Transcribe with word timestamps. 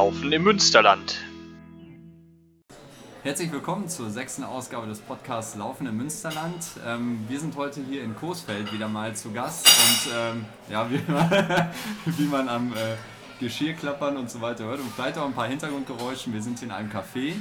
Laufen 0.00 0.32
im 0.32 0.44
Münsterland. 0.44 1.20
Herzlich 3.22 3.52
willkommen 3.52 3.86
zur 3.86 4.08
sechsten 4.08 4.44
Ausgabe 4.44 4.86
des 4.86 4.98
Podcasts 4.98 5.56
Laufen 5.56 5.86
im 5.86 5.98
Münsterland. 5.98 6.64
Ähm, 6.86 7.18
wir 7.28 7.38
sind 7.38 7.54
heute 7.54 7.82
hier 7.86 8.02
in 8.02 8.16
Coesfeld 8.16 8.72
wieder 8.72 8.88
mal 8.88 9.14
zu 9.14 9.30
Gast 9.30 9.68
und 9.68 10.12
ähm, 10.16 10.44
ja, 10.70 10.90
wie 10.90 11.02
man, 11.06 11.30
wie 12.16 12.24
man 12.24 12.48
am 12.48 12.72
äh, 12.72 12.96
Geschirrklappern 13.40 14.16
und 14.16 14.30
so 14.30 14.40
weiter 14.40 14.64
hört 14.64 14.80
und 14.80 14.90
vielleicht 14.90 15.18
auch 15.18 15.26
ein 15.26 15.34
paar 15.34 15.48
Hintergrundgeräusche. 15.48 16.32
Wir 16.32 16.40
sind 16.40 16.60
hier 16.60 16.68
in 16.68 16.72
einem 16.72 16.88
Café. 16.88 17.32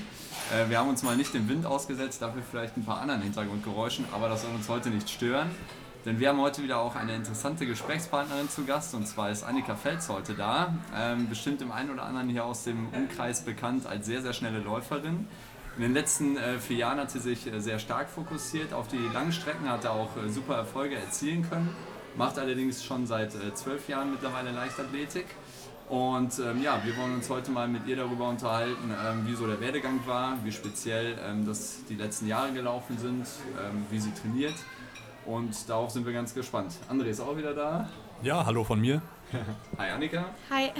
Äh, 0.51 0.67
wir 0.67 0.79
haben 0.79 0.89
uns 0.89 1.01
mal 1.01 1.15
nicht 1.15 1.33
dem 1.33 1.47
Wind 1.47 1.65
ausgesetzt, 1.65 2.21
dafür 2.21 2.41
vielleicht 2.41 2.75
ein 2.75 2.83
paar 2.83 2.99
anderen 2.99 3.21
Hintergrundgeräuschen, 3.21 4.03
aber 4.11 4.27
das 4.27 4.41
soll 4.41 4.51
uns 4.51 4.67
heute 4.67 4.89
nicht 4.89 5.09
stören. 5.09 5.49
Denn 6.05 6.17
wir 6.17 6.29
haben 6.29 6.39
heute 6.39 6.63
wieder 6.63 6.79
auch 6.79 6.95
eine 6.95 7.13
interessante 7.13 7.65
Gesprächspartnerin 7.65 8.49
zu 8.49 8.63
Gast 8.63 8.95
und 8.95 9.05
zwar 9.05 9.31
ist 9.31 9.43
Annika 9.43 9.75
Felz 9.75 10.07
heute 10.07 10.33
da. 10.33 10.73
Ähm, 10.95 11.27
bestimmt 11.27 11.59
dem 11.59 11.73
einen 11.73 11.89
oder 11.89 12.03
anderen 12.03 12.29
hier 12.29 12.45
aus 12.45 12.63
dem 12.63 12.87
Umkreis 12.93 13.43
bekannt 13.43 13.85
als 13.85 14.05
sehr, 14.05 14.21
sehr 14.21 14.31
schnelle 14.31 14.59
Läuferin. 14.59 15.27
In 15.75 15.81
den 15.81 15.93
letzten 15.93 16.37
äh, 16.37 16.57
vier 16.57 16.77
Jahren 16.77 16.99
hat 16.99 17.11
sie 17.11 17.19
sich 17.19 17.51
äh, 17.51 17.59
sehr 17.59 17.79
stark 17.79 18.09
fokussiert 18.09 18.73
auf 18.73 18.87
die 18.87 19.09
langen 19.13 19.33
Strecken, 19.33 19.69
hat 19.69 19.85
auch 19.87 20.15
äh, 20.15 20.29
super 20.29 20.55
Erfolge 20.55 20.95
erzielen 20.95 21.47
können, 21.49 21.75
macht 22.15 22.39
allerdings 22.39 22.83
schon 22.83 23.05
seit 23.05 23.35
äh, 23.35 23.53
zwölf 23.53 23.89
Jahren 23.89 24.11
mittlerweile 24.11 24.51
Leichtathletik. 24.51 25.25
Und 25.89 26.39
ähm, 26.39 26.61
ja, 26.61 26.79
wir 26.85 26.95
wollen 26.95 27.15
uns 27.15 27.29
heute 27.29 27.51
mal 27.51 27.67
mit 27.67 27.87
ihr 27.87 27.97
darüber 27.97 28.29
unterhalten, 28.29 28.93
ähm, 29.05 29.27
wie 29.27 29.35
so 29.35 29.47
der 29.47 29.59
Werdegang 29.59 29.99
war, 30.05 30.37
wie 30.45 30.51
speziell 30.53 31.17
ähm, 31.27 31.45
das 31.45 31.79
die 31.89 31.95
letzten 31.95 32.27
Jahre 32.27 32.53
gelaufen 32.53 32.97
sind, 32.97 33.25
ähm, 33.59 33.85
wie 33.89 33.99
sie 33.99 34.13
trainiert 34.13 34.55
und 35.25 35.69
darauf 35.69 35.91
sind 35.91 36.05
wir 36.05 36.13
ganz 36.13 36.33
gespannt. 36.33 36.73
André 36.89 37.05
ist 37.05 37.19
auch 37.19 37.37
wieder 37.37 37.53
da. 37.53 37.89
Ja, 38.21 38.45
hallo 38.45 38.63
von 38.63 38.79
mir. 38.79 39.01
Hi 39.77 39.89
Annika. 39.89 40.25
Hi. 40.49 40.71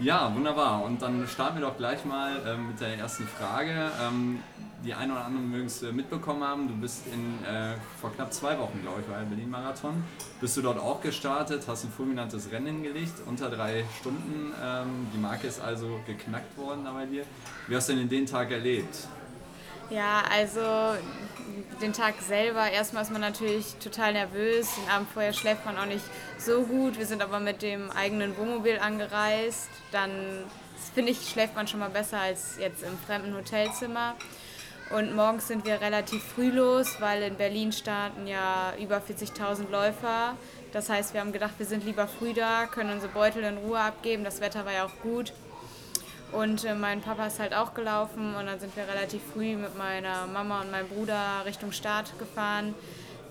Ja, 0.00 0.34
wunderbar. 0.34 0.82
Und 0.84 1.02
dann 1.02 1.26
starten 1.28 1.60
wir 1.60 1.66
doch 1.66 1.76
gleich 1.76 2.04
mal 2.04 2.32
ähm, 2.46 2.68
mit 2.68 2.80
der 2.80 2.96
ersten 2.96 3.26
Frage. 3.26 3.90
Ähm, 4.02 4.38
die 4.82 4.94
einen 4.94 5.12
oder 5.12 5.26
anderen 5.26 5.50
mögen 5.50 5.66
es 5.66 5.82
äh, 5.82 5.92
mitbekommen 5.92 6.42
haben. 6.42 6.68
Du 6.68 6.74
bist 6.74 7.06
in, 7.06 7.44
äh, 7.44 7.74
vor 8.00 8.10
knapp 8.14 8.32
zwei 8.32 8.58
Wochen, 8.58 8.80
glaube 8.80 9.00
ich, 9.00 9.06
bei 9.06 9.22
Berlin-Marathon. 9.22 10.02
Bist 10.40 10.56
du 10.56 10.62
dort 10.62 10.78
auch 10.78 11.02
gestartet, 11.02 11.64
hast 11.66 11.84
ein 11.84 11.90
fulminantes 11.90 12.50
Rennen 12.50 12.66
hingelegt, 12.66 13.12
unter 13.26 13.50
drei 13.50 13.84
Stunden. 14.00 14.54
Ähm, 14.64 15.06
die 15.14 15.18
Marke 15.18 15.46
ist 15.46 15.60
also 15.60 16.00
geknackt 16.06 16.56
worden 16.56 16.84
da 16.84 16.92
bei 16.92 17.04
dir. 17.04 17.24
Wie 17.68 17.76
hast 17.76 17.90
du 17.90 17.94
denn 17.94 18.08
den 18.08 18.24
Tag 18.24 18.50
erlebt? 18.50 19.06
Ja, 19.90 20.22
also 20.30 20.60
den 21.82 21.92
Tag 21.92 22.14
selber, 22.20 22.70
erstmal 22.70 23.02
ist 23.02 23.10
man 23.10 23.20
natürlich 23.20 23.74
total 23.82 24.12
nervös. 24.12 24.68
Den 24.76 24.88
Abend 24.88 25.08
vorher 25.10 25.32
schläft 25.32 25.66
man 25.66 25.76
auch 25.78 25.86
nicht 25.86 26.04
so 26.38 26.62
gut. 26.62 26.96
Wir 26.96 27.06
sind 27.06 27.22
aber 27.22 27.40
mit 27.40 27.62
dem 27.62 27.90
eigenen 27.90 28.36
Wohnmobil 28.36 28.78
angereist. 28.78 29.68
Dann 29.90 30.44
finde 30.94 31.10
ich, 31.10 31.28
schläft 31.28 31.56
man 31.56 31.66
schon 31.66 31.80
mal 31.80 31.90
besser 31.90 32.20
als 32.20 32.56
jetzt 32.58 32.84
im 32.84 32.96
fremden 32.98 33.34
Hotelzimmer. 33.34 34.14
Und 34.90 35.14
morgens 35.14 35.48
sind 35.48 35.64
wir 35.64 35.80
relativ 35.80 36.22
früh 36.22 36.50
los, 36.50 37.00
weil 37.00 37.22
in 37.22 37.36
Berlin 37.36 37.72
starten 37.72 38.26
ja 38.26 38.72
über 38.80 38.98
40.000 38.98 39.70
Läufer. 39.70 40.36
Das 40.72 40.88
heißt, 40.88 41.14
wir 41.14 41.20
haben 41.20 41.32
gedacht, 41.32 41.54
wir 41.58 41.66
sind 41.66 41.84
lieber 41.84 42.06
früh 42.06 42.32
da, 42.32 42.66
können 42.66 42.92
unsere 42.92 43.12
Beutel 43.12 43.42
in 43.42 43.58
Ruhe 43.58 43.80
abgeben. 43.80 44.22
Das 44.22 44.40
Wetter 44.40 44.64
war 44.64 44.72
ja 44.72 44.86
auch 44.86 45.02
gut. 45.02 45.32
Und 46.32 46.64
äh, 46.64 46.74
mein 46.74 47.00
Papa 47.00 47.26
ist 47.26 47.40
halt 47.40 47.54
auch 47.54 47.74
gelaufen 47.74 48.34
und 48.36 48.46
dann 48.46 48.60
sind 48.60 48.76
wir 48.76 48.86
relativ 48.86 49.20
früh 49.32 49.56
mit 49.56 49.76
meiner 49.76 50.26
Mama 50.26 50.60
und 50.60 50.70
meinem 50.70 50.88
Bruder 50.88 51.42
Richtung 51.44 51.72
Start 51.72 52.16
gefahren. 52.18 52.74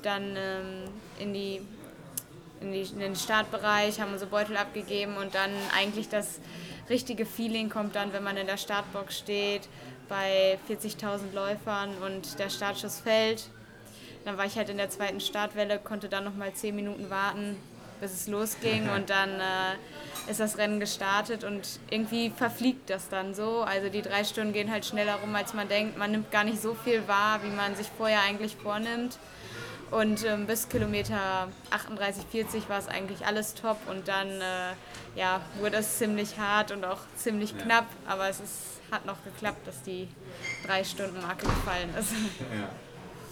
Dann 0.01 0.35
ähm, 0.35 0.83
in, 1.19 1.33
die, 1.33 1.61
in, 2.59 2.73
die, 2.73 2.81
in 2.81 2.99
den 2.99 3.15
Startbereich, 3.15 4.01
haben 4.01 4.11
unsere 4.11 4.29
Beutel 4.29 4.57
abgegeben 4.57 5.15
und 5.17 5.33
dann 5.33 5.51
eigentlich 5.77 6.09
das 6.09 6.39
richtige 6.89 7.25
Feeling 7.25 7.69
kommt 7.69 7.95
dann, 7.95 8.11
wenn 8.11 8.23
man 8.23 8.35
in 8.35 8.47
der 8.47 8.57
Startbox 8.57 9.17
steht 9.17 9.69
bei 10.09 10.57
40.000 10.67 11.33
Läufern 11.33 11.91
und 12.05 12.39
der 12.39 12.49
Startschuss 12.49 12.99
fällt. 12.99 13.47
Dann 14.25 14.37
war 14.37 14.45
ich 14.45 14.57
halt 14.57 14.69
in 14.69 14.77
der 14.77 14.89
zweiten 14.89 15.21
Startwelle, 15.21 15.79
konnte 15.79 16.09
dann 16.09 16.25
nochmal 16.25 16.53
10 16.53 16.75
Minuten 16.75 17.09
warten, 17.09 17.55
bis 17.99 18.13
es 18.13 18.27
losging 18.27 18.89
und 18.89 19.09
dann 19.09 19.39
äh, 19.39 20.29
ist 20.29 20.39
das 20.39 20.57
Rennen 20.57 20.79
gestartet 20.79 21.43
und 21.43 21.67
irgendwie 21.89 22.29
verfliegt 22.29 22.89
das 22.89 23.09
dann 23.09 23.33
so. 23.33 23.61
Also 23.61 23.89
die 23.89 24.01
drei 24.01 24.23
Stunden 24.23 24.53
gehen 24.53 24.71
halt 24.71 24.85
schneller 24.85 25.15
rum, 25.15 25.35
als 25.35 25.53
man 25.53 25.67
denkt. 25.67 25.97
Man 25.97 26.11
nimmt 26.11 26.31
gar 26.31 26.43
nicht 26.43 26.61
so 26.61 26.73
viel 26.73 27.07
wahr, 27.07 27.41
wie 27.43 27.49
man 27.49 27.75
sich 27.75 27.87
vorher 27.97 28.21
eigentlich 28.21 28.55
vornimmt. 28.55 29.17
Und 29.91 30.23
ähm, 30.23 30.45
bis 30.45 30.69
Kilometer 30.69 31.47
38, 31.71 32.23
40 32.31 32.69
war 32.69 32.77
es 32.77 32.87
eigentlich 32.87 33.25
alles 33.25 33.55
top 33.55 33.77
und 33.89 34.07
dann 34.07 34.29
äh, 34.29 34.73
ja, 35.15 35.41
wurde 35.59 35.77
es 35.77 35.97
ziemlich 35.97 36.37
hart 36.37 36.71
und 36.71 36.85
auch 36.85 36.99
ziemlich 37.15 37.51
ja. 37.51 37.57
knapp, 37.57 37.85
aber 38.07 38.29
es 38.29 38.39
ist, 38.39 38.81
hat 38.91 39.05
noch 39.07 39.23
geklappt, 39.23 39.65
dass 39.65 39.81
die 39.81 40.07
drei 40.65 40.83
Stunden 40.83 41.19
Marke 41.21 41.47
gefallen 41.47 41.89
ist. 41.99 42.11
Ja. 42.53 42.69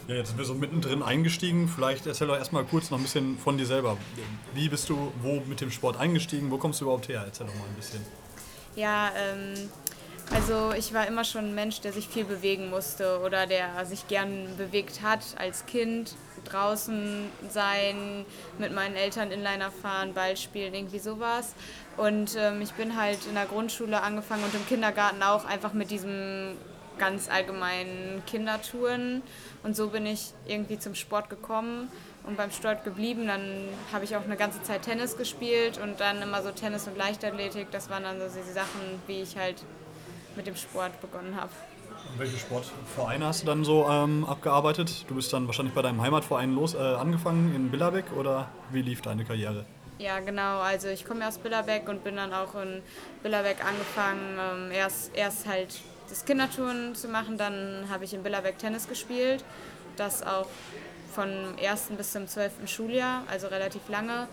Ja, 0.07 0.15
jetzt 0.15 0.29
sind 0.29 0.37
wir 0.37 0.45
so 0.45 0.53
mittendrin 0.53 1.03
eingestiegen. 1.03 1.67
Vielleicht 1.67 2.07
erzähl 2.07 2.27
doch 2.27 2.37
erstmal 2.37 2.63
kurz 2.63 2.89
noch 2.91 2.97
ein 2.97 3.03
bisschen 3.03 3.37
von 3.37 3.57
dir 3.57 3.65
selber. 3.65 3.97
Wie 4.53 4.69
bist 4.69 4.87
du 4.87 5.11
wo 5.21 5.41
mit 5.45 5.59
dem 5.59 5.69
Sport 5.69 5.97
eingestiegen? 5.97 6.49
Wo 6.49 6.57
kommst 6.57 6.79
du 6.79 6.85
überhaupt 6.85 7.09
her? 7.09 7.23
Erzähl 7.25 7.45
doch 7.45 7.55
mal 7.55 7.65
ein 7.65 7.75
bisschen. 7.75 8.01
Ja, 8.77 9.11
ähm, 9.17 9.69
also 10.33 10.71
ich 10.77 10.93
war 10.93 11.07
immer 11.07 11.25
schon 11.25 11.45
ein 11.45 11.55
Mensch, 11.55 11.81
der 11.81 11.91
sich 11.91 12.07
viel 12.07 12.23
bewegen 12.23 12.69
musste 12.69 13.19
oder 13.19 13.47
der 13.47 13.85
sich 13.85 14.07
gern 14.07 14.47
bewegt 14.57 15.01
hat 15.01 15.19
als 15.37 15.65
Kind. 15.65 16.15
Draußen 16.45 17.25
sein, 17.49 18.25
mit 18.59 18.73
meinen 18.73 18.95
Eltern 18.95 19.31
Inliner 19.31 19.71
fahren, 19.71 20.13
Ball 20.13 20.37
spielen, 20.37 20.73
irgendwie 20.73 20.99
sowas. 20.99 21.53
Und 21.97 22.37
ähm, 22.37 22.61
ich 22.61 22.71
bin 22.71 22.95
halt 22.95 23.19
in 23.27 23.33
der 23.33 23.45
Grundschule 23.45 24.01
angefangen 24.01 24.45
und 24.45 24.53
im 24.53 24.65
Kindergarten 24.67 25.21
auch 25.21 25.43
einfach 25.43 25.73
mit 25.73 25.91
diesem 25.91 26.55
ganz 26.97 27.29
allgemeinen 27.29 28.23
Kindertouren. 28.25 29.21
Und 29.63 29.75
so 29.75 29.89
bin 29.89 30.05
ich 30.05 30.33
irgendwie 30.45 30.79
zum 30.79 30.95
Sport 30.95 31.29
gekommen 31.29 31.89
und 32.25 32.37
beim 32.37 32.51
Sport 32.51 32.83
geblieben. 32.83 33.27
Dann 33.27 33.41
habe 33.91 34.05
ich 34.05 34.15
auch 34.15 34.23
eine 34.23 34.37
ganze 34.37 34.61
Zeit 34.63 34.83
Tennis 34.83 35.17
gespielt 35.17 35.79
und 35.81 35.99
dann 35.99 36.21
immer 36.21 36.41
so 36.43 36.51
Tennis 36.51 36.87
und 36.87 36.97
Leichtathletik. 36.97 37.71
Das 37.71 37.89
waren 37.89 38.03
dann 38.03 38.19
so 38.19 38.25
die 38.25 38.51
Sachen, 38.51 38.81
wie 39.07 39.21
ich 39.21 39.37
halt 39.37 39.63
mit 40.35 40.47
dem 40.47 40.55
Sport 40.55 40.99
begonnen 41.01 41.35
habe. 41.35 41.51
Welche 42.17 42.37
Sportvereine 42.37 43.25
hast 43.25 43.41
du 43.41 43.47
dann 43.47 43.63
so 43.63 43.87
ähm, 43.89 44.25
abgearbeitet? 44.25 45.05
Du 45.07 45.15
bist 45.15 45.33
dann 45.33 45.47
wahrscheinlich 45.47 45.73
bei 45.73 45.81
deinem 45.81 46.01
Heimatverein 46.01 46.53
los 46.53 46.73
äh, 46.73 46.77
angefangen 46.77 47.53
in 47.55 47.69
Billerbeck 47.69 48.05
oder 48.15 48.49
wie 48.71 48.81
lief 48.81 49.01
deine 49.01 49.25
Karriere? 49.25 49.65
Ja, 49.99 50.19
genau. 50.19 50.59
Also 50.59 50.89
ich 50.89 51.05
komme 51.05 51.27
aus 51.27 51.39
Billerbeck 51.39 51.89
und 51.89 52.03
bin 52.03 52.15
dann 52.15 52.33
auch 52.33 52.53
in 52.55 52.81
Billerbeck 53.23 53.65
angefangen. 53.65 54.37
Ähm, 54.39 54.71
erst, 54.71 55.15
erst 55.15 55.47
halt 55.47 55.79
das 56.09 56.25
Kindertouren 56.25 56.95
zu 56.95 57.07
machen. 57.07 57.37
Dann 57.37 57.85
habe 57.89 58.05
ich 58.05 58.13
in 58.13 58.23
Billerbeck 58.23 58.57
Tennis 58.57 58.87
gespielt. 58.87 59.43
Das 59.95 60.23
auch 60.23 60.47
von 61.13 61.29
1. 61.61 61.89
bis 61.97 62.11
zum 62.11 62.27
12. 62.27 62.67
Schuljahr, 62.67 63.23
also 63.29 63.47
relativ 63.47 63.87
lange. 63.89 64.27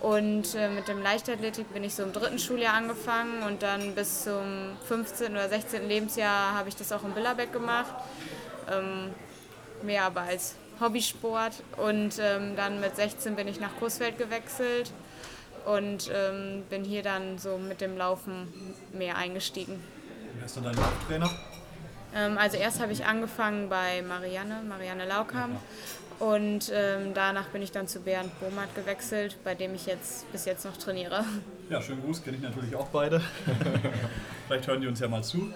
Und 0.00 0.54
äh, 0.56 0.68
mit 0.68 0.88
dem 0.88 1.00
Leichtathletik 1.00 1.72
bin 1.72 1.84
ich 1.84 1.94
so 1.94 2.02
im 2.02 2.12
dritten 2.12 2.38
Schuljahr 2.38 2.74
angefangen 2.74 3.42
und 3.44 3.62
dann 3.62 3.94
bis 3.94 4.24
zum 4.24 4.76
15. 4.88 5.32
oder 5.32 5.48
16. 5.48 5.86
Lebensjahr 5.86 6.54
habe 6.54 6.68
ich 6.68 6.76
das 6.76 6.90
auch 6.90 7.04
in 7.04 7.12
Billerbeck 7.12 7.52
gemacht. 7.52 7.94
Ähm, 8.70 9.10
mehr 9.82 10.04
aber 10.04 10.22
als 10.22 10.56
Hobbysport. 10.80 11.62
Und 11.76 12.18
ähm, 12.18 12.56
dann 12.56 12.80
mit 12.80 12.96
16 12.96 13.36
bin 13.36 13.46
ich 13.46 13.60
nach 13.60 13.76
Coesfeld 13.78 14.18
gewechselt 14.18 14.90
und 15.66 16.10
ähm, 16.12 16.64
bin 16.68 16.84
hier 16.84 17.02
dann 17.02 17.38
so 17.38 17.58
mit 17.58 17.80
dem 17.80 17.96
Laufen 17.96 18.52
mehr 18.92 19.16
eingestiegen. 19.16 19.82
Wer 20.36 20.46
ist 20.46 20.56
denn 20.56 20.64
dein 20.64 20.74
Lauftrainer? 20.74 21.30
Ähm, 22.14 22.38
also 22.38 22.56
erst 22.56 22.80
habe 22.80 22.92
ich 22.92 23.04
angefangen 23.04 23.68
bei 23.68 24.02
Marianne, 24.02 24.62
Marianne 24.68 25.06
Laukam. 25.06 25.56
Und 26.18 26.70
ähm, 26.72 27.14
danach 27.14 27.48
bin 27.48 27.62
ich 27.62 27.72
dann 27.72 27.88
zu 27.88 28.00
Bernd 28.00 28.38
Bohmert 28.38 28.74
gewechselt, 28.76 29.38
bei 29.42 29.54
dem 29.54 29.74
ich 29.74 29.86
jetzt 29.86 30.30
bis 30.30 30.44
jetzt 30.44 30.64
noch 30.64 30.76
trainiere. 30.76 31.24
Ja, 31.68 31.82
schönen 31.82 32.02
Gruß, 32.04 32.22
kenne 32.22 32.36
ich 32.36 32.42
natürlich 32.42 32.76
auch 32.76 32.88
beide. 32.88 33.20
Vielleicht 34.46 34.68
hören 34.68 34.80
die 34.80 34.86
uns 34.86 35.00
ja 35.00 35.08
mal 35.08 35.24
zu. 35.24 35.52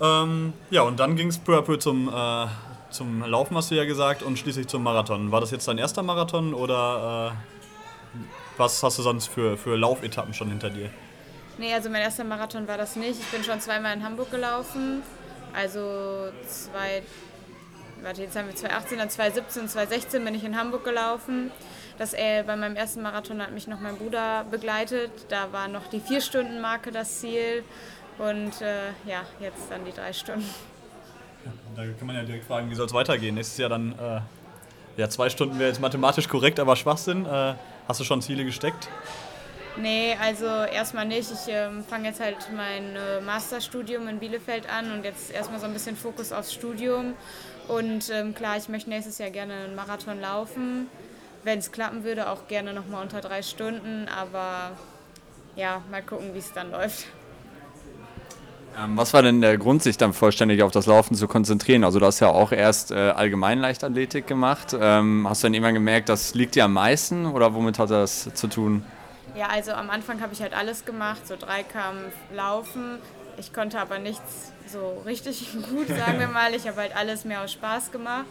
Ähm, 0.00 0.52
ja, 0.70 0.82
und 0.82 0.98
dann 0.98 1.16
ging 1.16 1.28
es 1.28 1.38
peu 1.38 1.56
à 1.58 1.62
peu 1.62 1.76
zum, 1.76 2.08
äh, 2.08 2.46
zum 2.90 3.22
Laufen, 3.22 3.56
hast 3.56 3.70
du 3.70 3.76
ja 3.76 3.84
gesagt, 3.84 4.22
und 4.22 4.38
schließlich 4.38 4.66
zum 4.66 4.82
Marathon. 4.82 5.30
War 5.30 5.40
das 5.40 5.50
jetzt 5.50 5.68
dein 5.68 5.78
erster 5.78 6.02
Marathon 6.02 6.54
oder 6.54 7.32
äh, 7.32 8.18
was 8.56 8.82
hast 8.82 8.98
du 8.98 9.02
sonst 9.02 9.28
für, 9.28 9.56
für 9.56 9.76
Laufetappen 9.76 10.34
schon 10.34 10.48
hinter 10.48 10.70
dir? 10.70 10.90
Nee, 11.58 11.74
also 11.74 11.90
mein 11.90 12.02
erster 12.02 12.24
Marathon 12.24 12.68
war 12.68 12.78
das 12.78 12.94
nicht. 12.94 13.18
Ich 13.18 13.26
bin 13.26 13.42
schon 13.42 13.60
zweimal 13.60 13.94
in 13.96 14.04
Hamburg 14.04 14.30
gelaufen. 14.30 15.02
Also 15.52 16.28
zwei, 16.46 17.02
warte, 18.00 18.22
jetzt 18.22 18.36
haben 18.36 18.46
wir 18.46 18.54
2018, 18.54 18.98
dann 18.98 19.10
2017 19.10 19.62
und 19.62 19.68
2016 19.68 20.24
bin 20.24 20.34
ich 20.36 20.44
in 20.44 20.56
Hamburg 20.56 20.84
gelaufen. 20.84 21.50
Das, 21.98 22.14
äh, 22.14 22.44
bei 22.46 22.54
meinem 22.54 22.76
ersten 22.76 23.02
Marathon 23.02 23.42
hat 23.42 23.50
mich 23.50 23.66
noch 23.66 23.80
mein 23.80 23.96
Bruder 23.96 24.44
begleitet. 24.48 25.10
Da 25.30 25.52
war 25.52 25.66
noch 25.66 25.88
die 25.88 25.98
Vier-Stunden-Marke 25.98 26.92
das 26.92 27.18
Ziel. 27.18 27.64
Und 28.18 28.60
äh, 28.60 28.90
ja, 29.04 29.22
jetzt 29.40 29.68
dann 29.68 29.84
die 29.84 29.92
drei 29.92 30.12
Stunden. 30.12 30.48
Da 31.74 31.82
kann 31.98 32.06
man 32.06 32.16
ja 32.16 32.22
direkt 32.22 32.44
fragen, 32.44 32.70
wie 32.70 32.74
soll 32.74 32.86
es 32.86 32.92
weitergehen? 32.92 33.34
Nächstes 33.34 33.58
Jahr 33.58 33.68
dann, 33.68 33.98
äh, 33.98 34.20
ja, 34.96 35.08
zwei 35.08 35.28
Stunden 35.28 35.58
wäre 35.58 35.70
jetzt 35.70 35.80
mathematisch 35.80 36.28
korrekt, 36.28 36.60
aber 36.60 36.76
Schwachsinn. 36.76 37.26
Äh, 37.26 37.54
hast 37.88 37.98
du 37.98 38.04
schon 38.04 38.22
Ziele 38.22 38.44
gesteckt? 38.44 38.88
Nee, 39.80 40.16
also 40.20 40.46
erstmal 40.46 41.06
nicht. 41.06 41.30
Ich 41.30 41.52
ähm, 41.52 41.84
fange 41.84 42.08
jetzt 42.08 42.20
halt 42.20 42.36
mein 42.56 42.96
äh, 42.96 43.20
Masterstudium 43.20 44.08
in 44.08 44.18
Bielefeld 44.18 44.68
an 44.68 44.90
und 44.92 45.04
jetzt 45.04 45.30
erstmal 45.30 45.60
so 45.60 45.66
ein 45.66 45.72
bisschen 45.72 45.96
Fokus 45.96 46.32
aufs 46.32 46.52
Studium. 46.52 47.14
Und 47.68 48.10
ähm, 48.10 48.34
klar, 48.34 48.56
ich 48.56 48.68
möchte 48.68 48.90
nächstes 48.90 49.18
Jahr 49.18 49.30
gerne 49.30 49.54
einen 49.54 49.74
Marathon 49.76 50.20
laufen. 50.20 50.88
Wenn 51.44 51.60
es 51.60 51.70
klappen 51.70 52.02
würde, 52.02 52.28
auch 52.28 52.48
gerne 52.48 52.72
nochmal 52.72 53.02
unter 53.02 53.20
drei 53.20 53.42
Stunden. 53.42 54.08
Aber 54.08 54.72
ja, 55.54 55.82
mal 55.90 56.02
gucken, 56.02 56.34
wie 56.34 56.38
es 56.38 56.52
dann 56.52 56.72
läuft. 56.72 57.06
Ähm, 58.82 58.96
was 58.96 59.14
war 59.14 59.22
denn 59.22 59.40
der 59.40 59.58
Grund, 59.58 59.82
sich 59.82 59.96
dann 59.96 60.12
vollständig 60.12 60.62
auf 60.62 60.72
das 60.72 60.86
Laufen 60.86 61.14
zu 61.14 61.28
konzentrieren? 61.28 61.84
Also 61.84 62.00
du 62.00 62.06
hast 62.06 62.18
ja 62.18 62.28
auch 62.28 62.50
erst 62.50 62.90
äh, 62.90 62.94
Allgemeinleichtathletik 63.10 64.26
gemacht. 64.26 64.76
Ähm, 64.78 65.26
hast 65.28 65.42
du 65.42 65.46
dann 65.46 65.54
immer 65.54 65.72
gemerkt, 65.72 66.08
das 66.08 66.34
liegt 66.34 66.56
dir 66.56 66.64
am 66.64 66.72
meisten 66.72 67.26
oder 67.26 67.54
womit 67.54 67.78
hat 67.78 67.90
das 67.90 68.28
zu 68.34 68.48
tun? 68.48 68.82
Ja, 69.38 69.46
also 69.50 69.70
am 69.70 69.88
Anfang 69.88 70.20
habe 70.20 70.32
ich 70.32 70.42
halt 70.42 70.52
alles 70.52 70.84
gemacht, 70.84 71.28
so 71.28 71.36
Dreikampf, 71.36 72.12
Laufen. 72.34 72.98
Ich 73.36 73.52
konnte 73.52 73.78
aber 73.78 74.00
nichts 74.00 74.50
so 74.66 75.00
richtig 75.06 75.52
gut, 75.70 75.86
sagen 75.86 76.18
wir 76.18 76.26
mal. 76.38 76.54
Ich 76.54 76.66
habe 76.66 76.80
halt 76.80 76.96
alles 76.96 77.24
mehr 77.24 77.42
aus 77.42 77.52
Spaß 77.52 77.92
gemacht. 77.92 78.26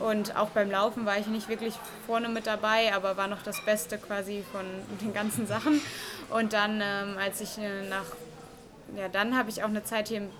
Und 0.00 0.36
auch 0.36 0.50
beim 0.50 0.70
Laufen 0.70 1.06
war 1.06 1.18
ich 1.18 1.28
nicht 1.28 1.48
wirklich 1.48 1.72
vorne 2.06 2.28
mit 2.28 2.46
dabei, 2.46 2.92
aber 2.94 3.16
war 3.16 3.26
noch 3.26 3.42
das 3.42 3.64
Beste 3.64 3.96
quasi 3.96 4.44
von 4.52 4.66
den 5.00 5.14
ganzen 5.14 5.46
Sachen. 5.46 5.80
Und 6.28 6.52
dann, 6.52 6.82
ähm, 6.82 7.16
als 7.18 7.40
ich 7.40 7.56
äh, 7.56 7.88
nach 7.88 8.04
ja, 8.96 9.08
dann 9.08 9.36
habe 9.36 9.48
ich 9.48 9.62
auch 9.62 9.68
eine 9.68 9.82
Zeit 9.82 10.08
hier 10.08 10.18
in 10.18 10.30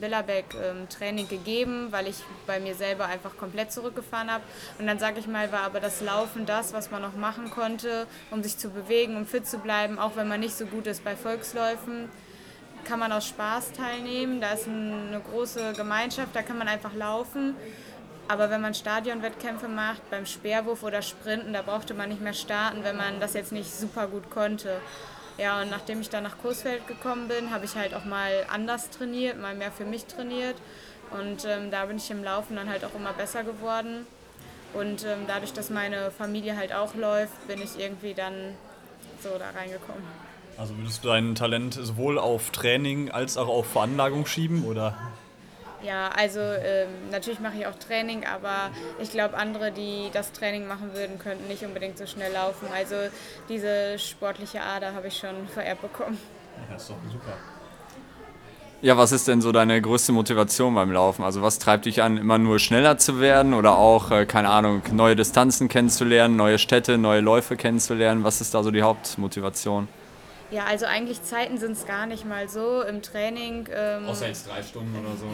Billerbeck 0.00 0.46
ähm, 0.54 0.88
Training 0.88 1.28
gegeben, 1.28 1.88
weil 1.90 2.08
ich 2.08 2.16
bei 2.46 2.60
mir 2.60 2.74
selber 2.74 3.06
einfach 3.06 3.36
komplett 3.36 3.72
zurückgefahren 3.72 4.30
habe. 4.30 4.44
Und 4.78 4.86
dann 4.86 4.98
sage 4.98 5.20
ich 5.20 5.26
mal, 5.26 5.52
war 5.52 5.62
aber 5.62 5.80
das 5.80 6.00
Laufen 6.00 6.46
das, 6.46 6.72
was 6.72 6.90
man 6.90 7.02
noch 7.02 7.14
machen 7.14 7.50
konnte, 7.50 8.06
um 8.30 8.42
sich 8.42 8.58
zu 8.58 8.70
bewegen, 8.70 9.16
um 9.16 9.26
fit 9.26 9.46
zu 9.46 9.58
bleiben, 9.58 9.98
auch 9.98 10.16
wenn 10.16 10.28
man 10.28 10.40
nicht 10.40 10.56
so 10.56 10.66
gut 10.66 10.86
ist 10.86 11.04
bei 11.04 11.16
Volksläufen. 11.16 12.08
Kann 12.84 12.98
man 12.98 13.12
aus 13.12 13.26
Spaß 13.26 13.72
teilnehmen, 13.72 14.40
da 14.40 14.52
ist 14.52 14.68
eine 14.68 15.20
große 15.30 15.72
Gemeinschaft, 15.74 16.34
da 16.34 16.42
kann 16.42 16.58
man 16.58 16.68
einfach 16.68 16.94
laufen. 16.94 17.56
Aber 18.26 18.48
wenn 18.48 18.60
man 18.60 18.74
Stadionwettkämpfe 18.74 19.68
macht, 19.68 20.08
beim 20.10 20.24
Speerwurf 20.24 20.82
oder 20.82 21.02
Sprinten, 21.02 21.52
da 21.52 21.62
brauchte 21.62 21.92
man 21.92 22.08
nicht 22.08 22.22
mehr 22.22 22.32
starten, 22.32 22.82
wenn 22.82 22.96
man 22.96 23.20
das 23.20 23.34
jetzt 23.34 23.52
nicht 23.52 23.70
super 23.70 24.06
gut 24.06 24.30
konnte. 24.30 24.80
Ja, 25.36 25.62
und 25.62 25.70
nachdem 25.70 26.00
ich 26.00 26.10
dann 26.10 26.22
nach 26.22 26.38
Coesfeld 26.38 26.86
gekommen 26.86 27.28
bin, 27.28 27.50
habe 27.50 27.64
ich 27.64 27.74
halt 27.74 27.94
auch 27.94 28.04
mal 28.04 28.46
anders 28.52 28.90
trainiert, 28.90 29.40
mal 29.40 29.54
mehr 29.54 29.72
für 29.72 29.84
mich 29.84 30.04
trainiert. 30.04 30.56
Und 31.10 31.44
ähm, 31.44 31.70
da 31.70 31.86
bin 31.86 31.96
ich 31.96 32.10
im 32.10 32.22
Laufen 32.22 32.56
dann 32.56 32.68
halt 32.68 32.84
auch 32.84 32.94
immer 32.94 33.12
besser 33.12 33.42
geworden. 33.42 34.06
Und 34.74 35.04
ähm, 35.04 35.20
dadurch, 35.26 35.52
dass 35.52 35.70
meine 35.70 36.10
Familie 36.10 36.56
halt 36.56 36.72
auch 36.72 36.94
läuft, 36.94 37.46
bin 37.48 37.60
ich 37.62 37.78
irgendwie 37.78 38.14
dann 38.14 38.34
so 39.22 39.30
da 39.38 39.50
reingekommen. 39.50 40.02
Also 40.56 40.76
würdest 40.76 41.04
du 41.04 41.08
dein 41.08 41.34
Talent 41.34 41.74
sowohl 41.74 42.18
auf 42.18 42.50
Training 42.50 43.10
als 43.10 43.36
auch 43.36 43.48
auf 43.48 43.66
Veranlagung 43.66 44.26
schieben, 44.26 44.64
oder? 44.64 44.96
Ja, 45.84 46.08
also 46.08 46.40
ähm, 46.40 46.88
natürlich 47.10 47.40
mache 47.40 47.58
ich 47.58 47.66
auch 47.66 47.74
Training, 47.74 48.24
aber 48.24 48.70
ich 48.98 49.10
glaube, 49.10 49.36
andere, 49.36 49.70
die 49.70 50.08
das 50.12 50.32
Training 50.32 50.66
machen 50.66 50.94
würden, 50.94 51.18
könnten 51.18 51.46
nicht 51.46 51.62
unbedingt 51.62 51.98
so 51.98 52.06
schnell 52.06 52.32
laufen. 52.32 52.68
Also 52.74 52.94
diese 53.48 53.98
sportliche 53.98 54.62
Ader 54.62 54.94
habe 54.94 55.08
ich 55.08 55.18
schon 55.18 55.46
vererbt 55.48 55.82
bekommen. 55.82 56.18
Ja, 56.70 56.76
ist 56.76 56.88
doch 56.88 56.96
super. 57.10 57.36
Ja, 58.80 58.96
was 58.96 59.12
ist 59.12 59.28
denn 59.28 59.40
so 59.40 59.50
deine 59.50 59.80
größte 59.80 60.12
Motivation 60.12 60.74
beim 60.74 60.92
Laufen? 60.92 61.22
Also 61.22 61.40
was 61.42 61.58
treibt 61.58 61.86
dich 61.86 62.02
an, 62.02 62.18
immer 62.18 62.38
nur 62.38 62.58
schneller 62.58 62.98
zu 62.98 63.20
werden 63.20 63.54
oder 63.54 63.78
auch, 63.78 64.10
äh, 64.10 64.26
keine 64.26 64.50
Ahnung, 64.50 64.82
neue 64.92 65.16
Distanzen 65.16 65.68
kennenzulernen, 65.68 66.36
neue 66.36 66.58
Städte, 66.58 66.98
neue 66.98 67.20
Läufe 67.20 67.56
kennenzulernen? 67.56 68.24
Was 68.24 68.40
ist 68.40 68.54
da 68.54 68.62
so 68.62 68.70
die 68.70 68.82
Hauptmotivation? 68.82 69.88
Ja, 70.54 70.66
also 70.66 70.86
eigentlich 70.86 71.20
Zeiten 71.24 71.58
sind 71.58 71.72
es 71.72 71.84
gar 71.84 72.06
nicht 72.06 72.24
mal 72.24 72.48
so. 72.48 72.82
Im 72.82 73.02
Training. 73.02 73.68
Ähm, 73.74 74.06
Außer 74.06 74.28
jetzt 74.28 74.48
drei 74.48 74.62
Stunden 74.62 74.96
oder 74.96 75.16
so. 75.16 75.26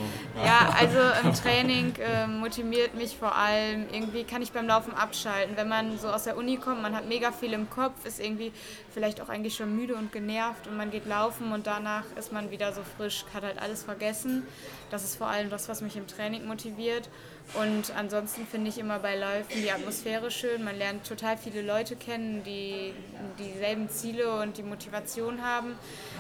Ja, 0.43 0.75
also 0.81 0.99
im 1.23 1.35
Training 1.35 1.93
ähm, 2.01 2.39
motiviert 2.39 2.95
mich 2.95 3.19
vor 3.19 3.37
allem, 3.37 3.85
irgendwie 3.93 4.25
kann 4.25 4.41
ich 4.41 4.53
beim 4.53 4.67
Laufen 4.67 4.95
abschalten. 4.95 5.59
Wenn 5.59 5.69
man 5.69 5.99
so 5.99 6.09
aus 6.09 6.25
der 6.25 6.39
Uni 6.39 6.57
kommt, 6.57 6.81
man 6.81 6.97
hat 6.97 7.07
mega 7.07 7.33
viel 7.33 7.53
im 7.53 7.69
Kopf, 7.69 8.07
ist 8.07 8.19
irgendwie 8.19 8.51
vielleicht 8.95 9.21
auch 9.21 9.29
eigentlich 9.29 9.57
schon 9.57 9.77
müde 9.77 9.95
und 9.95 10.11
genervt 10.11 10.67
und 10.67 10.79
man 10.79 10.91
geht 10.91 11.05
laufen 11.05 11.53
und 11.53 11.67
danach 11.67 12.05
ist 12.19 12.33
man 12.33 12.51
wieder 12.51 12.73
so 12.73 12.81
frisch, 12.97 13.27
hat 13.35 13.43
halt 13.43 13.61
alles 13.61 13.83
vergessen. 13.83 14.47
Das 14.91 15.05
ist 15.05 15.17
vor 15.17 15.29
allem 15.29 15.51
das, 15.51 15.69
was 15.69 15.83
mich 15.83 15.97
im 15.97 16.07
Training 16.07 16.47
motiviert. 16.47 17.11
Und 17.55 17.93
ansonsten 17.97 18.47
finde 18.47 18.69
ich 18.71 18.79
immer 18.79 19.01
bei 19.01 19.17
Läufen 19.17 19.63
die 19.63 19.71
Atmosphäre 19.71 20.31
schön. 20.31 20.63
Man 20.63 20.79
lernt 20.79 21.07
total 21.07 21.37
viele 21.37 21.63
Leute 21.63 21.97
kennen, 21.97 22.45
die 22.45 22.93
dieselben 23.39 23.89
Ziele 23.89 24.41
und 24.41 24.57
die 24.57 24.63
Motivation 24.63 25.43
haben. 25.43 25.75